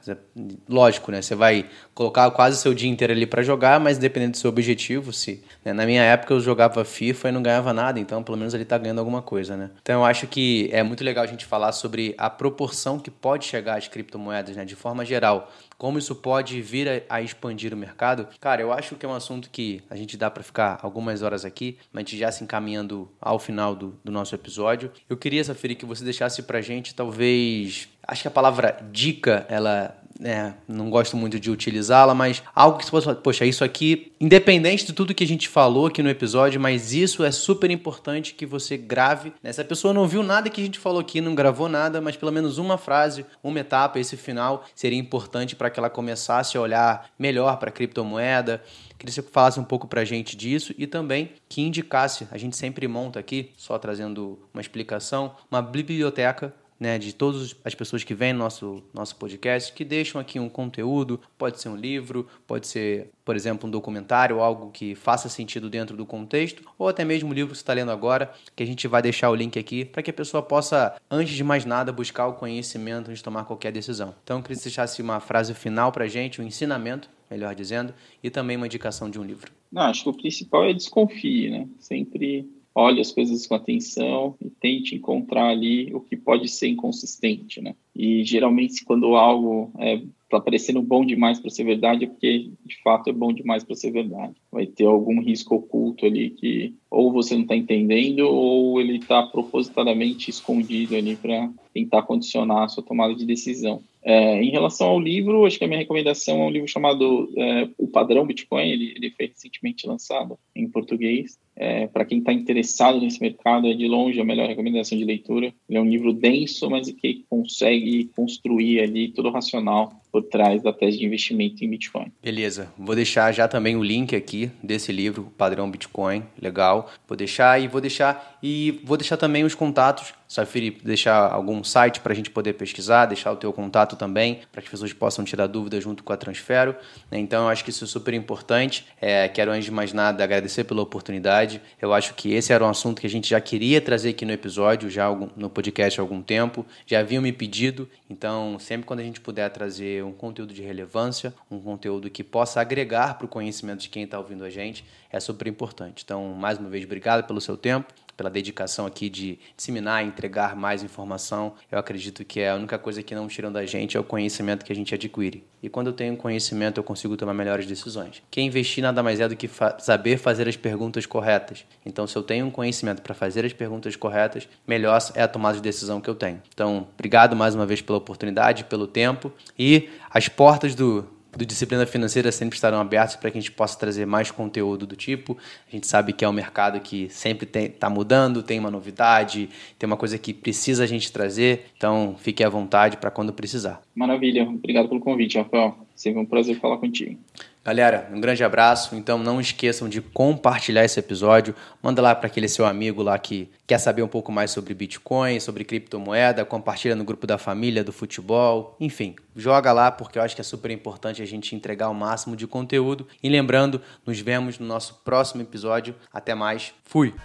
Lógico, 0.68 1.12
né? 1.12 1.22
Você 1.22 1.34
vai 1.34 1.66
colocar 1.96 2.30
quase 2.32 2.58
seu 2.58 2.74
dia 2.74 2.90
inteiro 2.90 3.14
ali 3.14 3.26
para 3.26 3.42
jogar, 3.42 3.80
mas 3.80 3.98
dependendo 3.98 4.32
do 4.32 4.38
seu 4.38 4.50
objetivo, 4.50 5.14
se... 5.14 5.42
Né? 5.64 5.72
Na 5.72 5.86
minha 5.86 6.04
época 6.04 6.34
eu 6.34 6.42
jogava 6.42 6.84
FIFA 6.84 7.30
e 7.30 7.32
não 7.32 7.42
ganhava 7.42 7.74
nada, 7.74 8.00
então 8.00 8.22
pelo 8.22 8.38
menos 8.38 8.54
ele 8.54 8.66
tá 8.66 8.78
ganhando 8.78 9.00
alguma 9.00 9.22
coisa, 9.22 9.56
né? 9.56 9.72
Então 9.82 10.02
eu 10.02 10.06
acho 10.06 10.28
que 10.28 10.70
é 10.74 10.84
muito 10.84 11.04
legal 11.04 11.24
a 11.24 11.28
gente 11.28 11.46
falar 11.46 11.72
sobre 11.72 12.14
a 12.18 12.30
proporção 12.30 13.00
que 13.00 13.10
pode 13.10 13.46
chegar 13.46 13.78
às 13.78 13.88
criptomoedas, 13.88 14.58
né? 14.58 14.66
De 14.66 14.76
forma 14.76 15.06
geral, 15.06 15.50
como 15.78 15.98
isso 15.98 16.14
pode 16.16 16.62
vir 16.62 16.90
a, 16.90 17.16
a, 17.16 17.22
expandir 17.22 17.74
o 17.74 17.78
mercado? 17.78 18.28
Cara, 18.42 18.62
eu 18.62 18.74
acho 18.74 18.96
que 18.96 19.06
é 19.06 19.10
um 19.10 19.14
assunto 19.14 19.50
que 19.50 19.82
a 19.90 19.96
gente 19.96 20.18
dá 20.18 20.30
para 20.30 20.44
ficar 20.44 20.80
algumas 20.82 21.22
horas 21.22 21.46
aqui, 21.46 21.78
mas 21.94 22.02
a 22.02 22.06
gente 22.06 22.18
já 22.18 22.32
se 22.32 22.44
encaminhando 22.44 23.10
ao 23.22 23.40
final 23.40 23.74
do, 23.74 23.98
do 24.04 24.12
nosso 24.12 24.36
episódio. 24.36 24.92
Eu 25.10 25.16
queria, 25.16 25.44
Safiri, 25.44 25.76
que 25.76 25.86
você 25.86 26.04
deixasse 26.04 26.44
pra 26.44 26.60
gente, 26.60 26.94
talvez. 26.94 27.88
Acho 28.06 28.22
que 28.22 28.28
a 28.28 28.32
palavra 28.32 28.78
dica, 28.92 29.46
ela 29.50 29.96
é, 30.24 30.54
não 30.68 30.90
gosto 30.90 31.18
muito 31.18 31.40
de 31.40 31.52
utilizá-la, 31.52 32.16
mas 32.16 32.42
algo 32.54 32.78
que 32.78 32.86
você 32.86 32.92
possa, 32.92 33.16
poxa, 33.16 33.46
isso 33.46 33.64
aqui, 33.64 34.14
independente 34.20 34.86
de 34.86 34.94
tudo 34.94 35.14
que 35.14 35.24
a 35.24 35.28
gente 35.28 35.50
falou 35.50 35.88
aqui 35.88 36.02
no 36.02 36.10
episódio, 36.10 36.60
mas 36.60 36.94
isso 36.94 37.24
é 37.24 37.32
super 37.32 37.70
importante 37.70 38.34
que 38.34 38.46
você 38.46 38.78
grave. 38.78 39.34
Né? 39.44 39.52
Se 39.52 39.60
a 39.60 39.66
pessoa 39.66 39.94
não 39.94 40.08
viu 40.08 40.24
nada 40.24 40.50
que 40.50 40.62
a 40.62 40.64
gente 40.64 40.80
falou 40.80 41.02
aqui, 41.02 41.20
não 41.20 41.36
gravou 41.36 41.68
nada, 41.68 42.00
mas 42.00 42.16
pelo 42.16 42.32
menos 42.32 42.58
uma 42.58 42.78
frase, 42.78 43.26
uma 43.44 43.60
etapa, 43.60 44.00
esse 44.00 44.16
final 44.16 44.66
seria 44.74 44.98
importante 44.98 45.56
para 45.56 45.70
que 45.70 45.80
ela 45.80 45.90
começasse 45.90 46.58
a 46.58 46.62
olhar 46.62 47.10
melhor 47.20 47.58
para 47.58 47.70
a 47.70 47.74
criptomoeda. 47.74 48.62
Queria 48.98 49.08
que 49.08 49.12
você 49.12 49.22
falasse 49.22 49.60
um 49.60 49.64
pouco 49.66 49.88
para 49.88 50.02
a 50.02 50.06
gente 50.06 50.38
disso 50.38 50.74
e 50.78 50.88
também 50.88 51.32
que 51.50 51.62
indicasse, 51.62 52.26
a 52.32 52.38
gente 52.38 52.56
sempre 52.56 52.88
monta 52.88 53.20
aqui, 53.20 53.52
só 53.58 53.78
trazendo 53.78 54.40
uma 54.54 54.62
explicação, 54.62 55.36
uma 55.52 55.62
biblioteca 55.62 56.54
né, 56.80 56.98
de 56.98 57.14
todas 57.14 57.56
as 57.64 57.74
pessoas 57.74 58.04
que 58.04 58.14
vêm 58.14 58.34
no 58.34 58.40
nosso, 58.40 58.84
nosso 58.94 59.16
podcast, 59.16 59.72
que 59.74 59.86
deixam 59.86 60.20
aqui 60.20 60.40
um 60.40 60.50
conteúdo, 60.50 61.20
pode 61.38 61.60
ser 61.60 61.70
um 61.70 61.76
livro, 61.76 62.28
pode 62.46 62.68
ser, 62.68 63.10
por 63.24 63.36
exemplo, 63.36 63.68
um 63.68 63.72
documentário, 63.72 64.42
algo 64.42 64.72
que 64.72 64.94
faça 64.96 65.30
sentido 65.30 65.70
dentro 65.70 65.96
do 65.96 66.06
contexto, 66.06 66.64
ou 66.78 66.88
até 66.88 67.06
mesmo 67.06 67.30
o 67.30 67.34
livro 67.34 67.52
que 67.52 67.58
você 67.58 67.62
está 67.62 67.74
lendo 67.74 67.92
agora, 67.92 68.32
que 68.56 68.64
a 68.64 68.66
gente 68.66 68.88
vai 68.88 69.02
deixar 69.02 69.30
o 69.30 69.36
link 69.36 69.58
aqui 69.58 69.86
para 69.86 70.04
que 70.04 70.10
a 70.10 70.14
pessoa 70.14 70.44
possa, 70.44 70.96
antes 71.10 71.34
de 71.34 71.44
mais 71.44 71.66
nada, 71.66 71.92
buscar 71.92 72.28
o 72.28 72.34
conhecimento 72.34 73.08
antes 73.08 73.20
de 73.20 73.24
tomar 73.24 73.46
qualquer 73.46 73.72
decisão. 73.72 74.14
Então, 74.24 74.38
eu 74.38 74.44
queria 74.44 74.58
que 74.58 74.64
você 74.64 74.70
deixasse 74.70 75.02
uma 75.02 75.20
frase 75.20 75.54
final 75.54 75.92
para 75.92 76.06
a 76.06 76.08
gente, 76.08 76.42
um 76.42 76.46
ensinamento, 76.46 77.10
melhor 77.30 77.56
dizendo, 77.56 77.94
e 78.24 78.30
também 78.30 78.58
uma 78.58 78.66
indicação 78.66 79.10
de 79.10 79.20
um 79.20 79.24
livro. 79.24 79.52
Não, 79.72 79.84
acho 79.84 80.04
que 80.04 80.10
o 80.10 80.14
principal 80.14 80.66
é 80.66 80.74
desconfie, 80.74 81.50
né? 81.50 81.68
Sempre 81.80 82.48
olhe 82.76 83.00
as 83.00 83.12
coisas 83.12 83.48
com 83.48 83.56
atenção 83.56 84.36
e 84.42 84.50
tente 84.50 84.96
encontrar 84.96 85.48
ali 85.48 85.94
o 85.94 86.02
que 86.02 86.18
pode 86.18 86.50
ser 86.50 86.68
inconsistente, 86.68 87.62
né? 87.62 87.74
E 87.96 88.24
geralmente 88.26 88.84
quando 88.84 89.16
algo 89.16 89.72
é 89.80 90.02
tá 90.30 90.40
parecendo 90.40 90.82
bom 90.82 91.06
demais 91.06 91.40
para 91.40 91.50
ser 91.50 91.64
verdade 91.64 92.06
é 92.06 92.08
porque 92.08 92.50
de 92.66 92.82
fato 92.82 93.10
é 93.10 93.14
bom 93.14 93.32
demais 93.32 93.64
para 93.64 93.76
ser 93.76 93.92
verdade. 93.92 94.36
Vai 94.52 94.66
ter 94.66 94.86
algum 94.86 95.22
risco 95.22 95.56
oculto 95.56 96.06
ali 96.06 96.32
que 96.32 96.74
ou 96.90 97.12
você 97.12 97.36
não 97.36 97.44
está 97.44 97.56
entendendo 97.56 98.22
ou 98.22 98.82
ele 98.82 98.98
está 98.98 99.24
propositadamente 99.24 100.30
escondido 100.30 100.96
ali 100.96 101.16
para 101.16 101.50
tentar 101.74 102.04
condicionar 102.04 102.64
a 102.64 102.68
sua 102.68 102.84
tomada 102.84 103.16
de 103.16 103.26
decisão. 103.26 103.82
É, 104.04 104.42
em 104.42 104.52
relação 104.52 104.88
ao 104.88 105.00
livro, 105.00 105.46
acho 105.46 105.58
que 105.58 105.66
a 105.66 105.68
minha 105.68 105.80
recomendação 105.80 106.42
é 106.42 106.46
um 106.46 106.52
livro 106.52 106.68
chamado 106.68 107.30
é, 107.36 107.70
O 107.78 107.88
Padrão 107.88 108.26
Bitcoin, 108.26 108.70
ele, 108.70 108.94
ele 108.96 109.10
foi 109.12 109.28
recentemente 109.28 109.88
lançado 109.88 110.38
em 110.56 110.70
português. 110.70 111.40
É, 111.56 111.88
para 111.88 112.06
quem 112.06 112.20
está 112.20 112.34
interessado 112.34 113.00
nesse 113.00 113.22
mercado, 113.22 113.68
é 113.68 113.74
de 113.74 113.88
longe 113.88 114.20
a 114.20 114.26
melhor 114.26 114.48
recomendação 114.48 114.98
de 114.98 115.06
leitura. 115.06 115.54
Ele 115.70 115.78
é 115.78 115.82
um 115.82 115.90
livro 115.90 116.12
denso, 116.12 116.70
mas 116.70 116.92
que 116.92 117.26
consegue 117.30 118.10
construir 118.16 118.82
ali 118.82 119.10
todo 119.10 119.30
o 119.30 119.32
racional 119.32 119.94
por 120.16 120.24
trás 120.24 120.64
da 120.64 120.72
tese 120.72 120.98
de 120.98 121.06
investimento 121.06 121.62
em 121.62 121.70
Bitcoin. 121.70 122.10
Beleza, 122.24 122.72
vou 122.78 122.96
deixar 122.96 123.34
já 123.34 123.50
também 123.50 123.76
o 123.76 123.84
link 123.84 124.16
aqui 124.16 124.50
desse 124.64 124.90
livro, 124.90 125.30
Padrão 125.38 125.70
Bitcoin, 125.70 126.24
legal. 126.42 126.90
Vou 127.06 127.18
deixar 127.18 127.62
e 127.62 127.68
vou 127.68 127.82
deixar 127.82 128.40
e 128.42 128.80
vou 128.86 128.96
deixar 128.96 129.18
também 129.18 129.44
os 129.44 129.54
contatos. 129.54 130.14
Safiri, 130.28 130.72
deixar 130.84 131.32
algum 131.32 131.64
site 131.64 132.00
para 132.00 132.12
a 132.12 132.16
gente 132.16 132.30
poder 132.30 132.54
pesquisar, 132.54 133.06
deixar 133.06 133.32
o 133.32 133.36
teu 133.36 133.54
contato 133.54 133.96
também, 133.96 134.40
para 134.52 134.62
que 134.62 134.68
as 134.68 134.72
pessoas 134.72 134.92
possam 134.92 135.24
tirar 135.24 135.48
dúvidas 135.48 135.84
junto 135.84 136.04
com 136.04 136.12
a 136.12 136.18
Transfero. 136.18 136.76
Né? 137.12 137.20
Então, 137.20 137.44
eu 137.44 137.50
acho 137.50 137.64
que 137.64 137.70
isso 137.70 137.84
é 137.84 137.88
super 137.88 138.14
importante. 138.14 138.86
É, 139.00 139.28
quero, 139.28 139.52
antes 139.52 139.66
de 139.66 139.72
mais 139.72 139.94
nada, 139.94 140.24
agradecer 140.24 140.64
pela 140.64 140.82
oportunidade. 140.82 141.45
Eu 141.82 141.94
acho 141.94 142.14
que 142.14 142.34
esse 142.34 142.52
era 142.52 142.64
um 142.64 142.70
assunto 142.70 143.02
que 143.02 143.08
a 143.08 143.10
gente 143.10 143.30
já 143.30 143.40
queria 143.40 143.82
trazer 143.82 144.10
aqui 144.10 144.26
no 144.26 144.32
episódio, 144.32 144.90
já 144.90 145.10
no 145.36 145.50
podcast 145.50 146.00
há 146.00 146.04
algum 146.04 146.22
tempo. 146.22 146.66
Já 146.86 147.00
haviam 147.00 147.22
me 147.22 147.32
pedido. 147.32 147.90
Então, 148.10 148.58
sempre 148.60 148.86
quando 148.86 149.00
a 149.00 149.04
gente 149.04 149.22
puder 149.22 149.50
trazer 149.50 150.04
um 150.04 150.12
conteúdo 150.12 150.54
de 150.54 150.62
relevância, 150.62 151.34
um 151.50 151.60
conteúdo 151.60 152.10
que 152.10 152.24
possa 152.24 152.62
agregar 152.62 153.18
para 153.18 153.26
o 153.26 153.28
conhecimento 153.30 153.82
de 153.82 153.90
quem 153.90 154.04
está 154.04 154.18
ouvindo 154.18 154.44
a 154.44 154.50
gente, 154.50 154.84
é 155.12 155.20
super 155.20 155.48
importante. 155.48 156.04
Então, 156.04 156.34
mais 156.34 156.58
uma 156.58 156.70
vez, 156.70 156.84
obrigado 156.86 157.26
pelo 157.26 157.42
seu 157.42 157.58
tempo 157.58 157.94
pela 158.16 158.30
dedicação 158.30 158.86
aqui 158.86 159.10
de 159.10 159.40
disseminar 159.56 160.04
entregar 160.04 160.56
mais 160.56 160.84
informação. 160.84 161.54
Eu 161.72 161.80
acredito 161.80 162.24
que 162.24 162.40
é 162.40 162.52
a 162.52 162.56
única 162.56 162.78
coisa 162.78 163.04
que 163.04 163.14
não 163.14 163.28
tiram 163.28 163.52
da 163.52 163.66
gente 163.66 163.98
é 163.98 164.00
o 164.00 164.04
conhecimento 164.04 164.66
que 164.66 164.72
a 164.72 164.76
gente 164.76 164.94
adquire. 164.94 165.44
E 165.62 165.70
quando 165.70 165.88
eu 165.88 165.94
tenho 165.94 166.16
conhecimento, 166.16 166.80
eu 166.80 166.84
consigo 166.84 167.18
tomar 167.18 167.34
melhores 167.34 167.66
decisões. 167.66 168.22
Quem 168.30 168.48
investir 168.48 168.84
nada 168.84 169.02
mais 169.02 169.20
é 169.20 169.28
do 169.28 169.36
que 169.36 169.48
fa 169.48 169.78
saber 169.80 170.18
fazer 170.18 170.48
as 170.48 170.56
perguntas 170.56 171.06
corretas. 171.06 171.66
Então, 171.86 172.06
se 172.06 172.16
eu 172.16 172.22
tenho 172.22 172.46
um 172.46 172.52
conhecimento 172.52 173.02
para 173.02 173.16
fazer 173.16 173.46
as 173.46 173.54
perguntas 173.54 173.96
corretas, 173.96 174.48
melhor 174.68 175.00
é 175.16 175.24
a 175.24 175.28
tomada 175.28 175.56
de 175.56 175.64
decisão 175.64 176.00
que 176.00 176.10
eu 176.10 176.16
tenho. 176.16 176.42
Então, 176.54 176.88
obrigado 176.94 177.36
mais 177.36 177.56
uma 177.56 177.66
vez 177.66 177.82
pela 177.82 177.98
oportunidade, 177.98 178.64
pelo 178.66 178.86
tempo 178.86 179.32
e 179.58 179.90
as 180.10 180.30
portas 180.30 180.76
do 180.76 181.15
do 181.36 181.46
Disciplina 181.46 181.86
Financeira 181.86 182.32
sempre 182.32 182.56
estarão 182.56 182.80
abertos 182.80 183.16
para 183.16 183.30
que 183.30 183.38
a 183.38 183.42
gente 183.42 183.52
possa 183.52 183.78
trazer 183.78 184.06
mais 184.06 184.32
conteúdo 184.32 184.86
do 184.86 184.96
tipo. 184.96 185.38
A 185.68 185.72
gente 185.72 185.88
sabe 185.88 186.14
que 186.14 186.24
é 186.24 186.30
um 186.30 186.34
mercado 186.34 186.80
que 186.80 187.10
sempre 187.10 187.48
está 187.66 187.90
mudando, 187.90 188.42
tem 188.42 188.60
uma 188.60 188.72
novidade, 188.72 189.50
tem 189.78 189.86
uma 189.86 189.98
coisa 189.98 190.18
que 190.18 190.34
precisa 190.34 190.84
a 190.84 190.88
gente 190.88 191.12
trazer. 191.12 191.66
Então, 191.76 192.16
fique 192.18 192.44
à 192.44 192.50
vontade 192.50 192.98
para 192.98 193.12
quando 193.12 193.34
precisar. 193.34 193.82
Maravilha. 193.94 194.44
Obrigado 194.44 194.88
pelo 194.88 195.00
convite, 195.00 195.38
Rafael. 195.38 195.78
Sempre 195.96 196.22
um 196.22 196.26
prazer 196.26 196.58
falar 196.60 196.78
contigo. 196.78 197.18
Galera, 197.66 198.08
um 198.14 198.22
grande 198.22 198.44
abraço. 198.44 198.96
Então 198.96 199.18
não 199.18 199.42
esqueçam 199.42 199.90
de 199.90 200.00
compartilhar 200.00 200.86
esse 200.86 201.00
episódio. 201.00 201.56
Manda 201.82 202.00
lá 202.00 202.14
para 202.14 202.28
aquele 202.28 202.48
seu 202.48 202.64
amigo 202.64 203.02
lá 203.02 203.18
que 203.18 203.50
quer 203.66 203.80
saber 203.80 204.04
um 204.04 204.08
pouco 204.08 204.32
mais 204.32 204.52
sobre 204.52 204.76
Bitcoin, 204.76 205.40
sobre 205.40 205.66
criptomoeda. 205.66 206.46
Compartilha 206.46 206.96
no 206.96 207.04
grupo 207.04 207.26
da 207.26 207.40
família, 207.40 207.84
do 207.84 207.92
futebol. 207.92 208.78
Enfim, 208.80 209.16
joga 209.36 209.74
lá 209.74 209.90
porque 209.90 210.20
eu 210.20 210.22
acho 210.22 210.36
que 210.36 210.42
é 210.42 210.44
super 210.44 210.70
importante 210.70 211.24
a 211.24 211.26
gente 211.26 211.56
entregar 211.56 211.90
o 211.90 211.96
máximo 211.96 212.36
de 212.36 212.46
conteúdo. 212.46 213.08
E 213.24 213.28
lembrando, 213.28 213.82
nos 214.06 214.20
vemos 214.20 214.60
no 214.60 214.68
nosso 214.68 215.02
próximo 215.04 215.42
episódio. 215.42 215.96
Até 216.14 216.36
mais. 216.36 216.72
Fui! 216.84 217.16